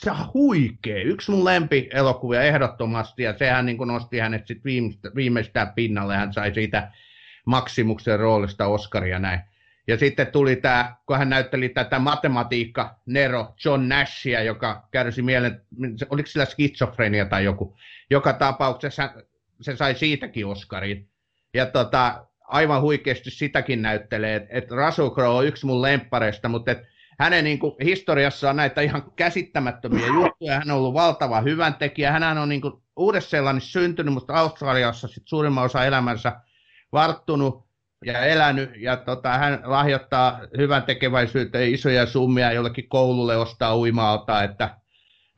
[0.00, 1.02] se on huikea.
[1.02, 6.16] Yksi mun lempi elokuvia ehdottomasti, ja sehän niin nosti hänet viimeistä, viimeistään pinnalle.
[6.16, 6.92] Hän sai siitä
[7.46, 9.40] Maksimuksen roolista Oscaria näin.
[9.88, 15.62] Ja sitten tuli tämä, kun hän näytteli tätä matematiikka Nero John Nashia, joka kärsi mielen,
[16.10, 17.76] oliko sillä skitsofrenia tai joku.
[18.10, 19.12] Joka tapauksessa
[19.60, 21.08] se sai siitäkin Oscarin.
[21.56, 26.82] Ja tota, aivan huikeasti sitäkin näyttelee, että Russell Crowe on yksi mun lemppareista, mutta et
[27.18, 30.54] hänen niin kuin, historiassa on näitä ihan käsittämättömiä juttuja.
[30.54, 32.12] Hän on ollut valtava hyvän tekijä.
[32.12, 36.40] Hän on niin kuin, Uudessa-Seelannissa syntynyt, mutta Australiassa sit suurimman osa elämänsä
[36.92, 37.66] varttunut
[38.04, 38.70] ja elänyt.
[38.76, 44.76] Ja tota, hän lahjoittaa hyvän tekeväisyyteen isoja summia jollekin koululle ostaa uimaalta, että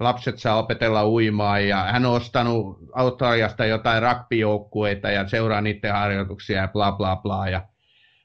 [0.00, 1.68] lapset saa opetella uimaan.
[1.68, 7.48] Ja hän on ostanut Australiasta jotain rugbyjoukkueita ja seuraa niiden harjoituksia ja bla bla bla.
[7.48, 7.62] Ja,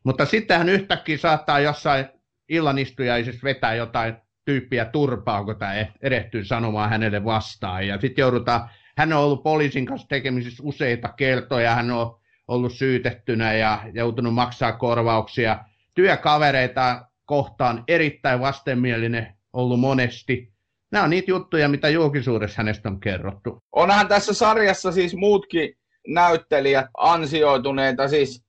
[0.03, 2.05] mutta sitten hän yhtäkkiä saattaa jossain
[2.49, 4.15] illanistujaisessa vetää jotain
[4.45, 7.87] tyyppiä turpaa, kun tämä erehtyy sanomaan hänelle vastaan.
[7.87, 13.53] Ja sitten joudutaan, hän on ollut poliisin kanssa tekemisissä useita kertoja, hän on ollut syytettynä
[13.53, 15.59] ja joutunut maksaa korvauksia.
[15.93, 20.52] Työkavereita kohtaan erittäin vastenmielinen ollut monesti.
[20.93, 23.63] Nämä on niitä juttuja, mitä julkisuudessa hänestä on kerrottu.
[23.71, 25.75] Onhan tässä sarjassa siis muutkin
[26.07, 28.43] näyttelijät ansioituneita, siis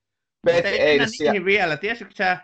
[0.47, 1.45] Beth Ailesia.
[1.45, 1.77] vielä.
[1.77, 2.39] Tiesitkö sä,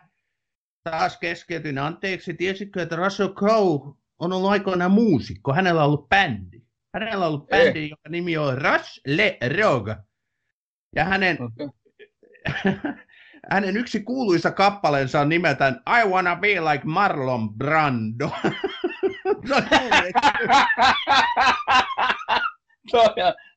[0.84, 1.78] taas keskeytyin.
[1.78, 5.53] Anteeksi, tiesitkö, että Russell Crowe on ollut aikoinaan muusikko?
[5.53, 6.61] Hänellä on ollut bändi.
[6.94, 7.88] Hänellä on ollut bändi, Ei.
[7.88, 9.96] jonka nimi on Rush Le Rogue.
[10.96, 11.68] Ja hänen, okay.
[13.53, 18.30] hänen yksi kuuluisa kappaleensa on nimeltään I Wanna Be Like Marlon Brando.
[22.90, 23.14] toi,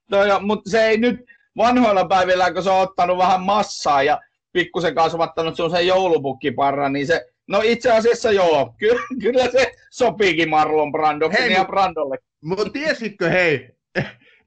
[0.10, 1.20] toi, mutta se ei nyt
[1.58, 4.20] vanhoilla päivillä, kun se on ottanut vähän massaa ja
[4.52, 10.92] pikkusen kasvattanut sen joulupukkiparran, niin se, no itse asiassa joo, kyllä, kyllä se sopiikin Marlon
[10.92, 12.18] Brando hei, ja Brandolle.
[12.42, 13.70] Mutta tiesitkö hei,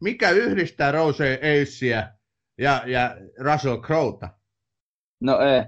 [0.01, 2.09] mikä yhdistää Rose Acea
[2.59, 4.29] ja, ja Russell Crowta?
[5.21, 5.63] No ei.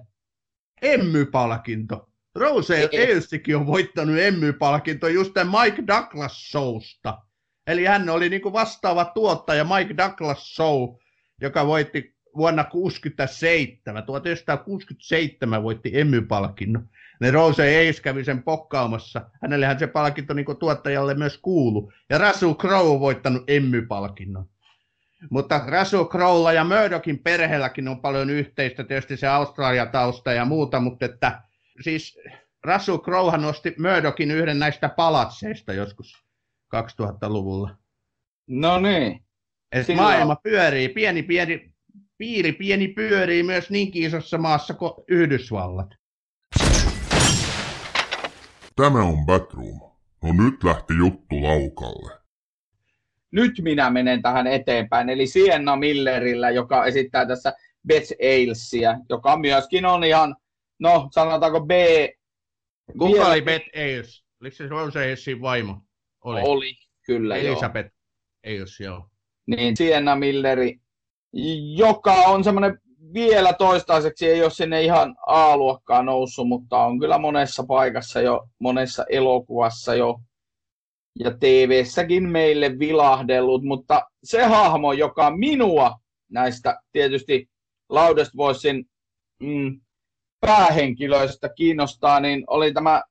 [0.82, 2.08] Emmy-palkinto.
[2.39, 7.18] Rose Acekin on voittanut Emmy-palkinto just tämän Mike Douglas Showsta.
[7.66, 10.95] Eli hän oli niinku vastaava tuottaja Mike Douglas Show,
[11.41, 16.89] joka voitti vuonna 67, 1967 voitti Emmy-palkinnon.
[17.20, 19.30] Ne Rose Hayes kävi sen pokkaamassa.
[19.43, 21.93] Hänellehän se palkinto niin tuottajalle myös kuulu.
[22.11, 24.49] Ja Russell Crowe on voittanut Emmy-palkinnon.
[25.30, 31.05] Mutta Russell Crowella ja Murdochin perheelläkin on paljon yhteistä, tietysti se Australia-tausta ja muuta, mutta
[31.05, 31.43] että
[31.81, 32.18] siis
[32.64, 36.24] Russell Crowehan nosti Murdochin yhden näistä palatseista joskus
[36.76, 37.76] 2000-luvulla.
[38.47, 39.24] No niin.
[39.72, 40.03] Et Sillä...
[40.03, 41.74] maailma pyörii, pieni, pieni,
[42.18, 45.95] piiri pieni pyörii myös niinkin isossa maassa kuin Yhdysvallat.
[48.76, 49.81] Tämä on Batroom.
[50.22, 52.18] No nyt lähti juttu laukalle.
[53.31, 57.53] Nyt minä menen tähän eteenpäin, eli Sienna Millerillä, joka esittää tässä
[57.87, 60.37] Beth Ailesia, joka myöskin on ihan,
[60.79, 61.70] no sanotaanko B...
[62.99, 64.24] Kuka oli Beth Ailes?
[64.41, 65.83] Oliko se Rose Ailesin vaimo?
[66.24, 66.41] Oli.
[66.45, 66.74] Oli,
[67.07, 67.89] kyllä Elisabeth
[68.45, 68.53] joo.
[68.53, 69.09] Ailes, joo.
[69.47, 70.81] Niin Sienna Milleri,
[71.76, 72.79] joka on semmoinen
[73.14, 79.05] vielä toistaiseksi ei ole sinne ihan A-luokkaan noussut, mutta on kyllä monessa paikassa jo, monessa
[79.11, 80.20] elokuvassa jo
[81.18, 85.99] ja TV-säkin meille vilahdellut, mutta se hahmo, joka minua
[86.31, 87.49] näistä tietysti
[87.89, 88.85] Loudest Voicein
[89.41, 89.81] mm,
[90.41, 93.03] päähenkilöistä kiinnostaa, niin oli tämä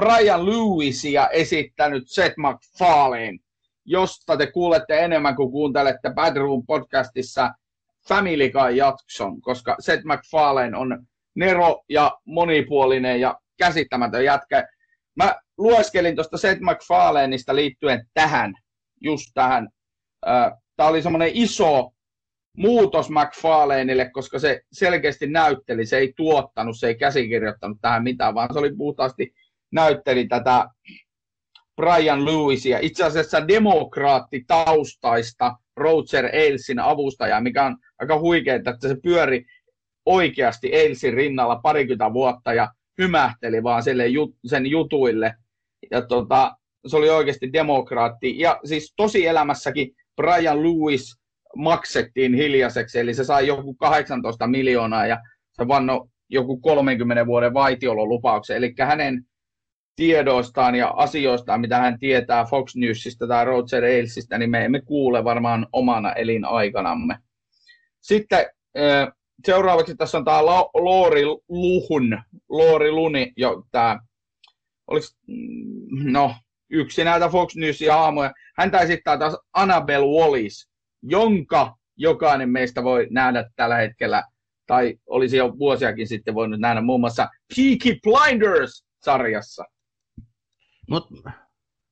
[0.00, 3.38] Brian Lewisia esittänyt Seth MacFarlane,
[3.84, 7.50] josta te kuulette enemmän kuin kuuntelette Badroom podcastissa
[8.08, 14.68] Family Guy jakson, koska Seth MacFarlane on nero ja monipuolinen ja käsittämätön jätkä.
[15.16, 18.54] Mä lueskelin tuosta Seth MacFarlaneista liittyen tähän,
[19.00, 19.68] just tähän.
[20.76, 21.92] Tämä oli semmoinen iso
[22.56, 28.48] muutos McFarlaneille, koska se selkeästi näytteli, se ei tuottanut, se ei käsikirjoittanut tähän mitään, vaan
[28.52, 29.34] se oli puhtaasti
[29.72, 30.66] näytteli tätä
[31.76, 39.44] Brian Lewisia, itse asiassa demokraattitaustaista Roger Ailesin avustajaa, mikä on aika huikeaa, että se pyöri
[40.06, 45.34] oikeasti Ailesin rinnalla parikymmentä vuotta ja hymähteli vaan sille jut, sen jutuille.
[45.90, 48.38] Ja tota, se oli oikeasti demokraatti.
[48.38, 51.19] Ja siis tosielämässäkin Brian Lewis
[51.56, 55.18] maksettiin hiljaiseksi, eli se sai joku 18 miljoonaa ja
[55.52, 58.56] se vanno joku 30 vuoden vaitiololupauksen.
[58.56, 59.24] Eli hänen
[59.96, 65.24] tiedoistaan ja asioistaan, mitä hän tietää Fox Newsista tai Roger Ailesista, niin me emme kuule
[65.24, 67.18] varmaan omana elinaikanamme.
[68.00, 68.46] Sitten
[69.46, 70.44] seuraavaksi tässä on tämä
[70.74, 74.00] Loori Luhun, Loori Luni, jo tämä
[74.86, 76.34] olisi, mm, no,
[76.70, 78.32] yksi näitä Fox Newsin haamoja.
[78.56, 80.69] Häntä esittää taas Annabelle Wallis,
[81.02, 84.22] jonka jokainen meistä voi nähdä tällä hetkellä,
[84.66, 89.64] tai olisi jo vuosiakin sitten voinut nähdä muun muassa Peaky Blinders-sarjassa.
[90.90, 91.08] Mut,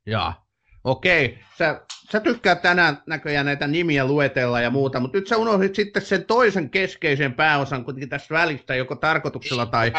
[0.07, 0.49] jaa.
[0.85, 1.81] Okei, sä,
[2.13, 6.25] sä tykkäät tänään näköjään näitä nimiä luetella ja muuta, mutta nyt sä unohdit sitten sen
[6.25, 9.93] toisen keskeisen pääosan kuitenkin tässä välistä, joko tarkoituksella tai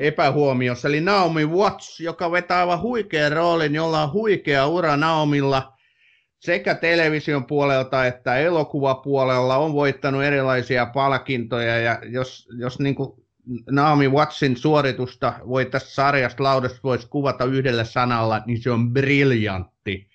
[0.00, 5.71] epähuomiossa, eli Naomi Watts, joka vetää aivan huikean roolin, jolla on huikea ura Naomilla
[6.42, 13.12] sekä television puolelta että elokuvapuolella on voittanut erilaisia palkintoja, ja jos, jos niin kuin
[13.70, 20.08] Naomi Wattsin suoritusta voi tästä sarjasta laudasta voisi kuvata yhdellä sanalla, niin se on briljantti.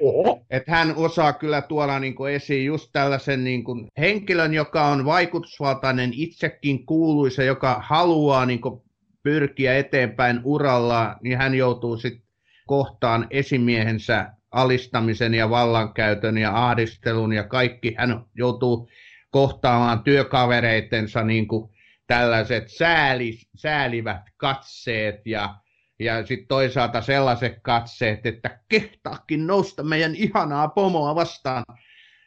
[0.00, 0.44] Oho.
[0.50, 5.04] Et hän osaa kyllä tuoda niin kuin esiin just tällaisen niin kuin henkilön, joka on
[5.04, 8.82] vaikutusvaltainen, itsekin kuuluisa, joka haluaa niin kuin
[9.22, 12.22] pyrkiä eteenpäin uralla, niin hän joutuu sitten
[12.66, 17.94] kohtaan esimiehensä alistamisen ja vallankäytön ja ahdistelun ja kaikki.
[17.98, 18.90] Hän joutuu
[19.30, 21.70] kohtaamaan työkavereitensa niin kuin
[22.06, 25.54] tällaiset sääli, säälivät katseet ja,
[25.98, 31.64] ja sitten toisaalta sellaiset katseet, että kehtaakin nousta meidän ihanaa pomoa vastaan.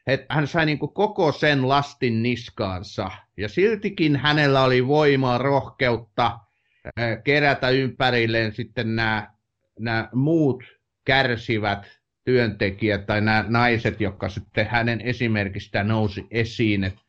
[0.07, 6.39] Että hän sai niin koko sen lastin niskaansa ja siltikin hänellä oli voimaa, rohkeutta
[7.23, 9.32] kerätä ympärilleen sitten nämä,
[9.80, 10.63] nämä muut
[11.05, 16.84] kärsivät työntekijät tai nämä naiset, jotka sitten hänen esimerkistään nousi esiin.
[16.84, 17.01] Että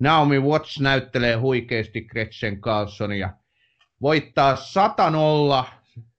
[0.00, 3.30] Naomi Watts näyttelee huikeasti Gretchen Carlsonia.
[4.02, 5.12] Voittaa 100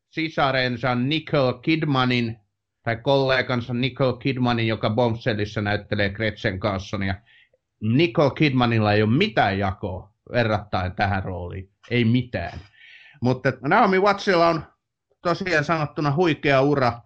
[0.09, 2.37] sisarensa Nicole Kidmanin,
[2.83, 7.15] tai kollegansa Nicole Kidmanin, joka Bombshellissa näyttelee Gretchen Carlsonia.
[7.81, 11.69] Nicole Kidmanilla ei ole mitään jakoa verrattain tähän rooliin.
[11.89, 12.59] Ei mitään.
[13.21, 14.63] Mutta Naomi Wattsilla on
[15.21, 17.01] tosiaan sanottuna huikea ura,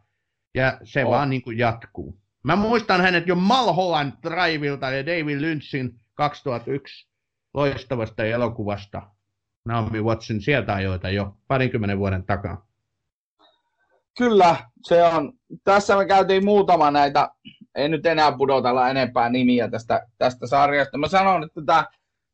[0.57, 1.11] ja se oh.
[1.11, 2.17] vaan niin kuin jatkuu.
[2.43, 7.07] Mä muistan hänet jo Malholland Driveilta ja David Lynchin 2001
[7.53, 9.01] loistavasta elokuvasta
[9.65, 12.67] Naomi Watson sieltä ajoita jo parinkymmenen vuoden takaa.
[14.17, 15.33] Kyllä, se on.
[15.63, 17.29] Tässä me käytiin muutama näitä
[17.77, 20.97] ei nyt enää pudotella enempää nimiä tästä, tästä sarjasta.
[20.97, 21.85] Mä sanon, että tämä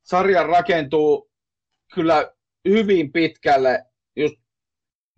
[0.03, 1.31] sarja rakentuu
[1.93, 2.31] kyllä
[2.67, 4.35] hyvin pitkälle just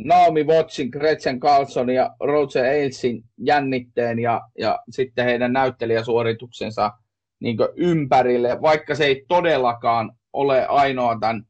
[0.04, 6.92] Naomi Watsin, Gretchen Carlson ja Roger Ailesin jännitteen ja, ja sitten heidän näyttelijäsuorituksensa
[7.40, 11.44] niin ympärille, vaikka se ei todellakaan ole ainoa tämän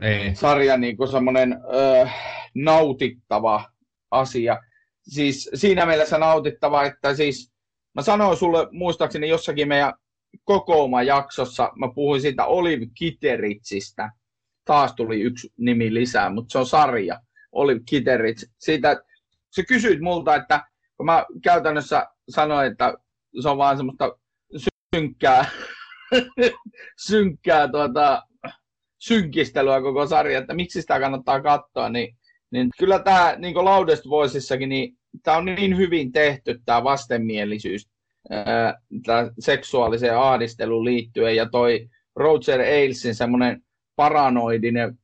[0.00, 0.34] ei.
[0.34, 1.56] sarjan niin semmoinen
[2.54, 3.64] nautittava
[4.10, 4.60] asia.
[5.02, 7.52] Siis siinä mielessä nautittava, että siis
[7.94, 9.92] mä sanoin sulle muistaakseni jossakin meidän
[10.44, 14.10] kokooma-jaksossa, mä puhuin siitä Olive Kiteritsistä.
[14.64, 17.20] Taas tuli yksi nimi lisää, mutta se on sarja.
[17.54, 18.46] Olive Kiterits.
[18.58, 19.02] Siitä,
[19.50, 20.64] se kysyit multa, että
[20.96, 22.94] kun mä käytännössä sanoin, että
[23.42, 24.18] se on vaan semmoista
[24.94, 25.44] synkkää,
[27.08, 28.22] synkkää tuota,
[28.98, 32.16] synkistelyä koko sarja, että miksi sitä kannattaa katsoa, niin,
[32.50, 37.88] niin kyllä tämä niin kuin Loudest Voicessakin, niin tämä on niin hyvin tehty tämä vastenmielisyys
[38.30, 38.74] ää,
[39.38, 43.62] seksuaaliseen ahdisteluun liittyen ja toi Roger Ailesin semmoinen
[43.96, 44.98] paranoidinen,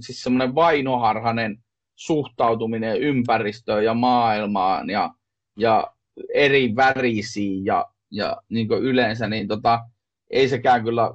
[0.00, 1.61] siis semmoinen vainoharhainen
[1.96, 5.10] suhtautuminen ympäristöön ja maailmaan ja,
[5.58, 5.94] ja
[6.34, 9.80] eri värisiin ja, ja niin yleensä, niin tota,
[10.30, 11.14] ei sekään kyllä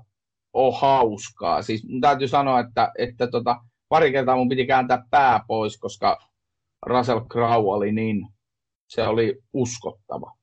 [0.53, 1.61] ole hauskaa.
[1.61, 3.55] Siis mun täytyy sanoa, että, että tota,
[3.89, 6.19] pari kertaa mun piti kääntää pää pois, koska
[6.85, 8.27] Russell Crowe oli niin,
[8.87, 10.37] se oli uskottava.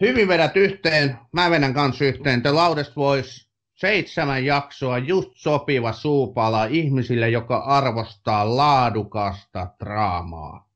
[0.00, 2.42] Hyvin vedät yhteen, mä vedän kanssa yhteen.
[2.42, 3.30] The Loudest Voice,
[3.74, 10.68] seitsemän jaksoa, just sopiva suupala ihmisille, joka arvostaa laadukasta draamaa.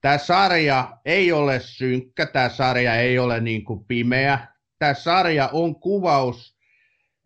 [0.00, 4.38] Tämä sarja ei ole synkkä, tämä sarja ei ole niin kuin pimeä.
[4.78, 6.56] Tämä sarja on kuvaus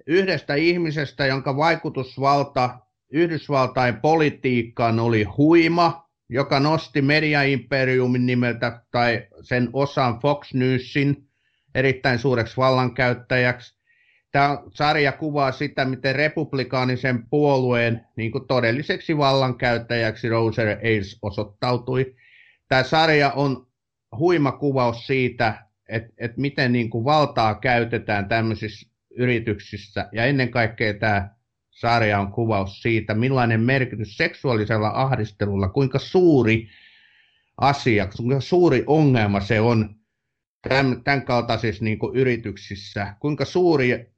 [0.06, 2.78] yhdestä ihmisestä, jonka vaikutusvalta
[3.10, 11.28] Yhdysvaltain politiikkaan oli huima, joka nosti mediaimperiumin nimeltä tai sen osan Fox Newsin
[11.74, 13.77] erittäin suureksi vallankäyttäjäksi.
[14.38, 22.14] Tämä sarja kuvaa sitä, miten republikaanisen puolueen niin kuin todelliseksi vallankäyttäjäksi Roger Ailes osoittautui.
[22.68, 23.66] Tämä sarja on
[24.18, 30.08] huima kuvaus siitä, että, että miten niin kuin valtaa käytetään tämmöisissä yrityksissä.
[30.12, 31.30] Ja ennen kaikkea tämä
[31.70, 36.68] sarja on kuvaus siitä, millainen merkitys seksuaalisella ahdistelulla, kuinka suuri
[37.56, 39.98] asia, kuinka suuri ongelma se on
[40.68, 44.12] tämän, tämän kaltaisissa niin yrityksissä, kuinka suuri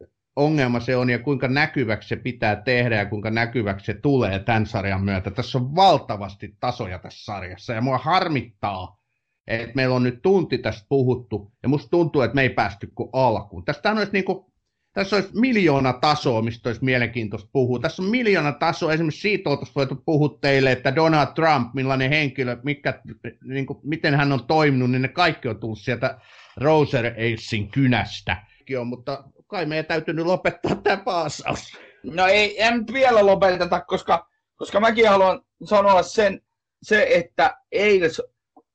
[0.44, 4.66] ongelma se on ja kuinka näkyväksi se pitää tehdä ja kuinka näkyväksi se tulee tämän
[4.66, 5.30] sarjan myötä.
[5.30, 9.00] Tässä on valtavasti tasoja tässä sarjassa ja mua harmittaa,
[9.46, 13.10] että meillä on nyt tunti tästä puhuttu ja musta tuntuu, että me ei päästy kuin
[13.12, 13.64] alkuun.
[13.64, 14.44] Tästä on niin kuin
[14.92, 17.78] tässä olisi miljoona tasoa, mistä olisi mielenkiintoista puhua.
[17.78, 22.56] Tässä on miljoona tasoa, esimerkiksi siitä oltaisiin voitu puhua teille, että Donald Trump, millainen henkilö,
[22.62, 23.00] mikä,
[23.44, 26.18] niin kuin, miten hän on toiminut, niin ne kaikki on tullut sieltä
[26.56, 28.36] Roser Ailesin kynästä.
[28.84, 31.76] Mutta kai meidän täytyy nyt lopettaa tämä paasaus.
[32.02, 36.40] No ei, en vielä lopeteta, koska, koska mäkin haluan sanoa sen,
[36.82, 38.22] se, että Ailes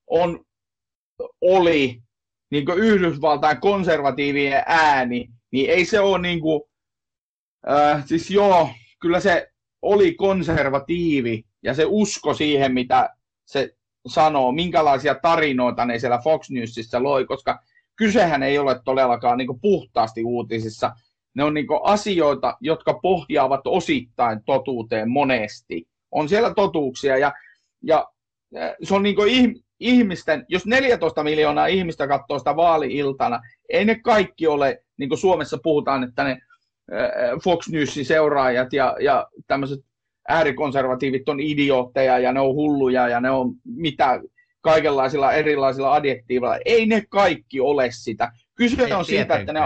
[0.07, 0.45] on,
[1.41, 2.01] oli
[2.51, 6.61] niin Yhdysvaltain konservatiivien ääni niin ei se ole niin kuin,
[7.69, 8.69] äh, siis joo,
[8.99, 9.51] kyllä se
[9.81, 13.15] oli konservatiivi ja se usko siihen, mitä
[13.45, 13.75] se
[14.07, 17.59] sanoo, minkälaisia tarinoita ne siellä Fox Newsissa loi, koska
[17.95, 20.91] kysehän ei ole todellakaan niin puhtaasti uutisissa.
[21.33, 25.87] Ne on niin asioita, jotka pohjaavat osittain totuuteen monesti.
[26.11, 27.33] On siellä totuuksia ja,
[27.81, 28.05] ja
[28.83, 34.83] se on niin ihmisten, jos 14 miljoonaa ihmistä katsoo sitä vaali-iltana, ei ne kaikki ole
[34.97, 36.37] niin kuin Suomessa puhutaan, että ne
[37.43, 39.79] Fox Newsin seuraajat ja, ja tämmöiset
[40.27, 44.21] äärikonservatiivit on idiootteja ja ne on hulluja ja ne on mitä
[44.65, 46.57] kaikenlaisilla erilaisilla adjektiiveilla.
[46.65, 48.31] Ei ne kaikki ole sitä.
[48.55, 49.59] Kyse Ei on siitä, että ne,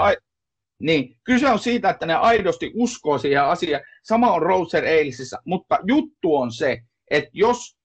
[0.80, 3.84] niin, kyse on siitä, että ne aidosti uskoo siihen asiaan.
[4.04, 6.82] Sama on Roger Ailesissa, mutta juttu on se,
[7.12, 7.78] että jos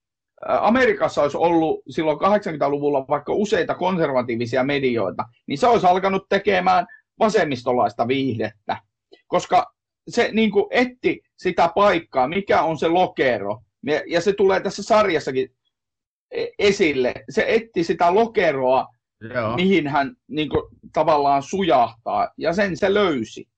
[0.47, 6.87] Amerikassa olisi ollut silloin 80-luvulla vaikka useita konservatiivisia medioita, niin se olisi alkanut tekemään
[7.19, 8.77] vasemmistolaista viihdettä,
[9.27, 9.75] koska
[10.09, 13.63] se niin kuin etti sitä paikkaa, mikä on se lokero,
[14.07, 15.54] ja se tulee tässä sarjassakin
[16.59, 17.15] esille.
[17.29, 18.87] Se etti sitä lokeroa,
[19.35, 19.57] Joo.
[19.57, 20.63] mihin hän niin kuin,
[20.93, 23.49] tavallaan sujahtaa, ja sen se löysi.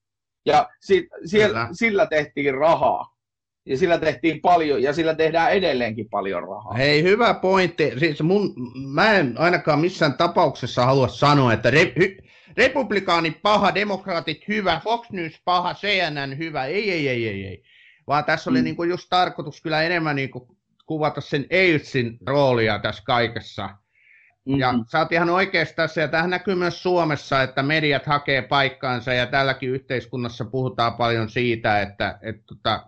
[0.45, 3.17] Ja si- siellä, sillä tehtiin rahaa.
[3.65, 6.73] Ja sillä tehtiin paljon, ja sillä tehdään edelleenkin paljon rahaa.
[6.73, 7.93] Hei, hyvä pointti.
[7.99, 8.53] Siis mun,
[8.87, 12.17] mä en ainakaan missään tapauksessa halua sanoa, että re, hy,
[12.57, 17.63] republikaanit paha, demokraatit hyvä, Fox News paha, CNN hyvä, ei, ei, ei, ei, ei.
[18.07, 18.63] Vaan tässä oli mm.
[18.63, 20.56] niinku just tarkoitus kyllä enemmän niinku
[20.87, 23.67] kuvata sen Ailesin roolia tässä kaikessa.
[23.67, 24.59] Mm-hmm.
[24.59, 29.13] Ja sä oot ihan oikeassa tässä, ja tähän näkyy myös Suomessa, että mediat hakee paikkaansa,
[29.13, 32.83] ja tälläkin yhteiskunnassa puhutaan paljon siitä, että, että, että,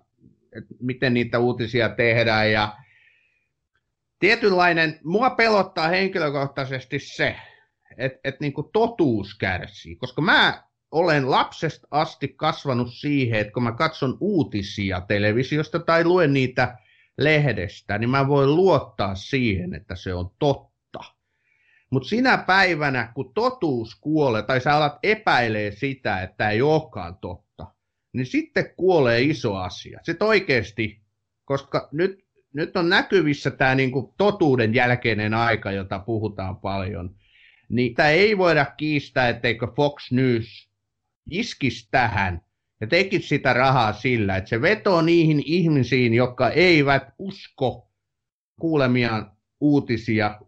[0.58, 2.76] että miten niitä uutisia tehdään, ja
[4.20, 7.36] tietynlainen, mua pelottaa henkilökohtaisesti se,
[7.98, 13.72] että, että niin totuus kärsii, koska mä olen lapsesta asti kasvanut siihen, että kun mä
[13.72, 16.78] katson uutisia televisiosta tai luen niitä
[17.20, 21.00] lehdestä, niin mä voin luottaa siihen, että se on totta.
[21.90, 27.68] Mutta sinä päivänä, kun totuus kuolee, tai sä alat epäilee sitä, että ei olekaan totta,
[28.14, 30.00] niin sitten kuolee iso asia.
[30.04, 31.02] Sitten oikeasti,
[31.46, 37.16] koska nyt, nyt on näkyvissä tämä niinku totuuden jälkeinen aika, jota puhutaan paljon,
[37.70, 40.70] niin tämä ei voida kiistää, etteikö Fox News
[41.32, 42.42] iskisi tähän
[42.82, 47.92] ja tekisi sitä rahaa sillä, että se vetoo niihin ihmisiin, jotka eivät usko
[48.60, 50.40] kuulemiaan uutisia,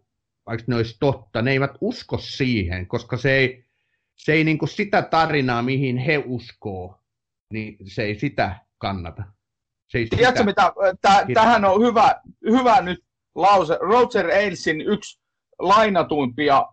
[0.46, 3.64] vaikka ne olisi totta, ne eivät usko siihen, koska se ei,
[4.14, 6.98] se ei niin kuin sitä tarinaa, mihin he uskoo,
[7.52, 9.22] niin se ei sitä kannata.
[9.88, 10.44] Se ei Tiedätkö sitä...
[10.44, 12.20] mitä, Täh, tähän on hyvä,
[12.50, 13.04] hyvä nyt
[13.34, 13.78] lause.
[13.80, 15.20] Roger Ailesin yksi
[15.58, 16.66] lainatuimpia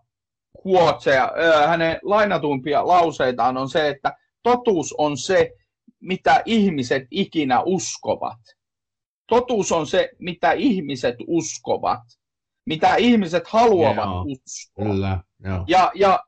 [0.62, 1.32] kuotseja,
[1.66, 5.52] hänen lainatuimpia lauseitaan on se, että totuus on se,
[6.00, 8.40] mitä ihmiset ikinä uskovat.
[9.26, 12.00] Totuus on se, mitä ihmiset uskovat
[12.66, 14.84] mitä ihmiset haluavat joo, uskoa.
[14.84, 15.64] Kyllä, joo.
[15.68, 16.20] Ja, ja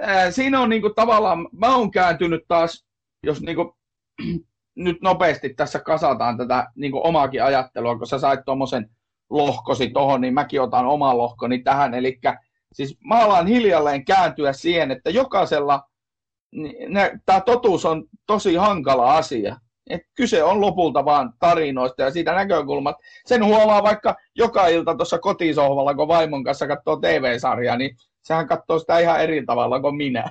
[0.00, 2.84] ää, siinä on niinku tavallaan, mä oon kääntynyt taas,
[3.22, 3.76] jos niinku,
[4.86, 8.90] nyt nopeasti tässä kasataan tätä niinku omaakin ajattelua, kun sä sait tuommoisen
[9.30, 11.94] lohkosi tohon, niin mäkin otan oman lohkoni tähän.
[11.94, 12.20] Eli
[12.72, 15.82] siis mä alan hiljalleen kääntyä siihen, että jokaisella
[17.26, 19.56] tämä totuus on tosi hankala asia.
[19.90, 22.96] Et kyse on lopulta vaan tarinoista ja siitä näkökulmat.
[23.26, 28.78] Sen huomaa vaikka joka ilta tuossa kotisohvalla, kun vaimon kanssa katsoo TV-sarjaa, niin sehän katsoo
[28.78, 30.30] sitä ihan eri tavalla kuin minä.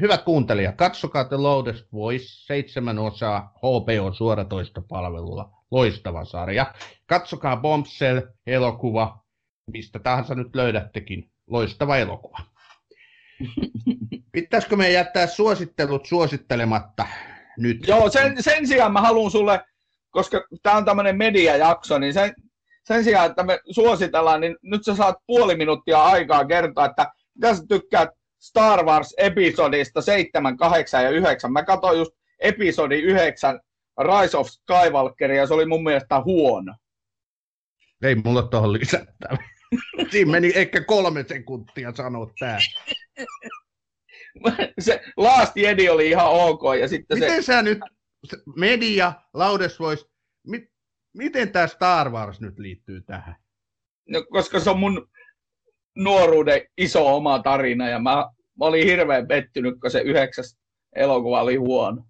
[0.00, 5.50] Hyvät kuuntelijat, katsokaa The Loudest Voice, seitsemän osaa HBO suoratoistopalvelulla.
[5.70, 6.74] Loistava sarja.
[7.06, 9.18] Katsokaa Bombshell-elokuva,
[9.72, 11.30] mistä tahansa nyt löydättekin.
[11.46, 12.38] Loistava elokuva.
[14.32, 17.06] Pitäisikö me jättää suosittelut suosittelematta?
[17.58, 17.88] nyt.
[17.88, 19.64] Joo, sen, sen sijaan mä haluan sulle,
[20.10, 22.34] koska tämä on tämmöinen mediajakso, niin sen,
[22.84, 27.54] sen sijaan, että me suositellaan, niin nyt sä saat puoli minuuttia aikaa kertoa, että mitä
[27.54, 28.08] sä tykkäät
[28.40, 31.52] Star Wars-episodista 7, 8 ja 9.
[31.52, 33.60] Mä katsoin just episodi 9
[34.00, 36.74] Rise of Skywalker ja se oli mun mielestä huono.
[38.02, 39.36] Ei mulla tuohon lisättävä.
[40.10, 42.58] Siinä meni ehkä kolme sekuntia sanoa tää.
[44.78, 46.62] se Last Jedi oli ihan ok.
[46.80, 47.46] Ja sitten miten se...
[47.46, 47.78] sä nyt,
[48.56, 50.06] media, Laudes vois,
[50.46, 50.64] mit,
[51.16, 53.36] miten tämä Star Wars nyt liittyy tähän?
[54.08, 55.08] No, koska se on mun
[55.96, 58.10] nuoruuden iso oma tarina ja mä,
[58.58, 60.58] mä olin hirveän pettynyt, kun se yhdeksäs
[60.96, 62.06] elokuva oli huono.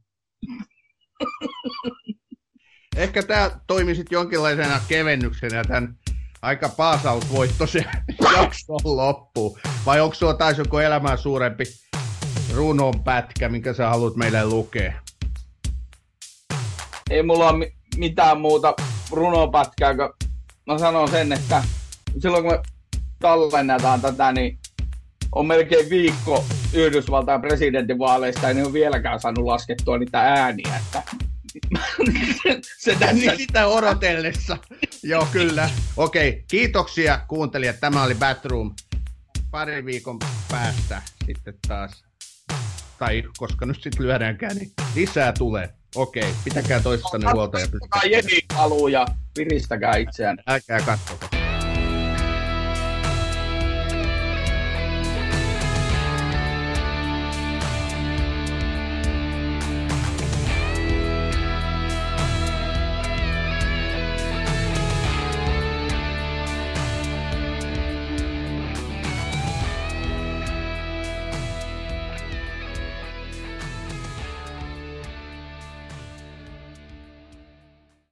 [2.97, 5.99] Ehkä tämä toimi sitten jonkinlaisena kevennyksenä tämän
[6.47, 7.85] aika paasausvoittoisen
[8.37, 9.59] jakson loppuun.
[9.87, 11.65] Vai onko sulla taas joku elämää suurempi
[12.55, 14.93] runon pätkä, minkä sä haluat meille lukea?
[17.11, 18.75] Ei mulla ole mitään muuta
[19.11, 20.15] runopätkää, kun
[20.67, 21.63] mä sanon sen, että
[22.19, 22.63] silloin kun me
[23.19, 24.59] tallennetaan tätä, niin
[25.33, 30.77] on melkein viikko Yhdysvaltain presidentinvaaleista, ja ne on vieläkään saanut laskettua niitä ääniä.
[30.77, 31.03] Että
[32.79, 33.15] se tässä...
[33.15, 34.59] Niin sitä odotellessa.
[35.03, 35.71] Joo, kyllä.
[35.97, 36.43] Okei, okay.
[36.49, 37.81] kiitoksia kuuntelijat.
[37.81, 38.75] Tämä oli Batroom.
[39.51, 40.19] Pari viikon
[40.51, 42.07] päästä sitten taas
[42.99, 45.69] tai koska nyt sitten lyödäänkään, niin lisää tulee.
[45.95, 47.61] Okei, pitäkää toistanne huolta.
[47.61, 48.03] Ja pystykää.
[48.93, 50.39] ja piristäkää itseään.
[50.47, 51.36] Älkää katsokaa.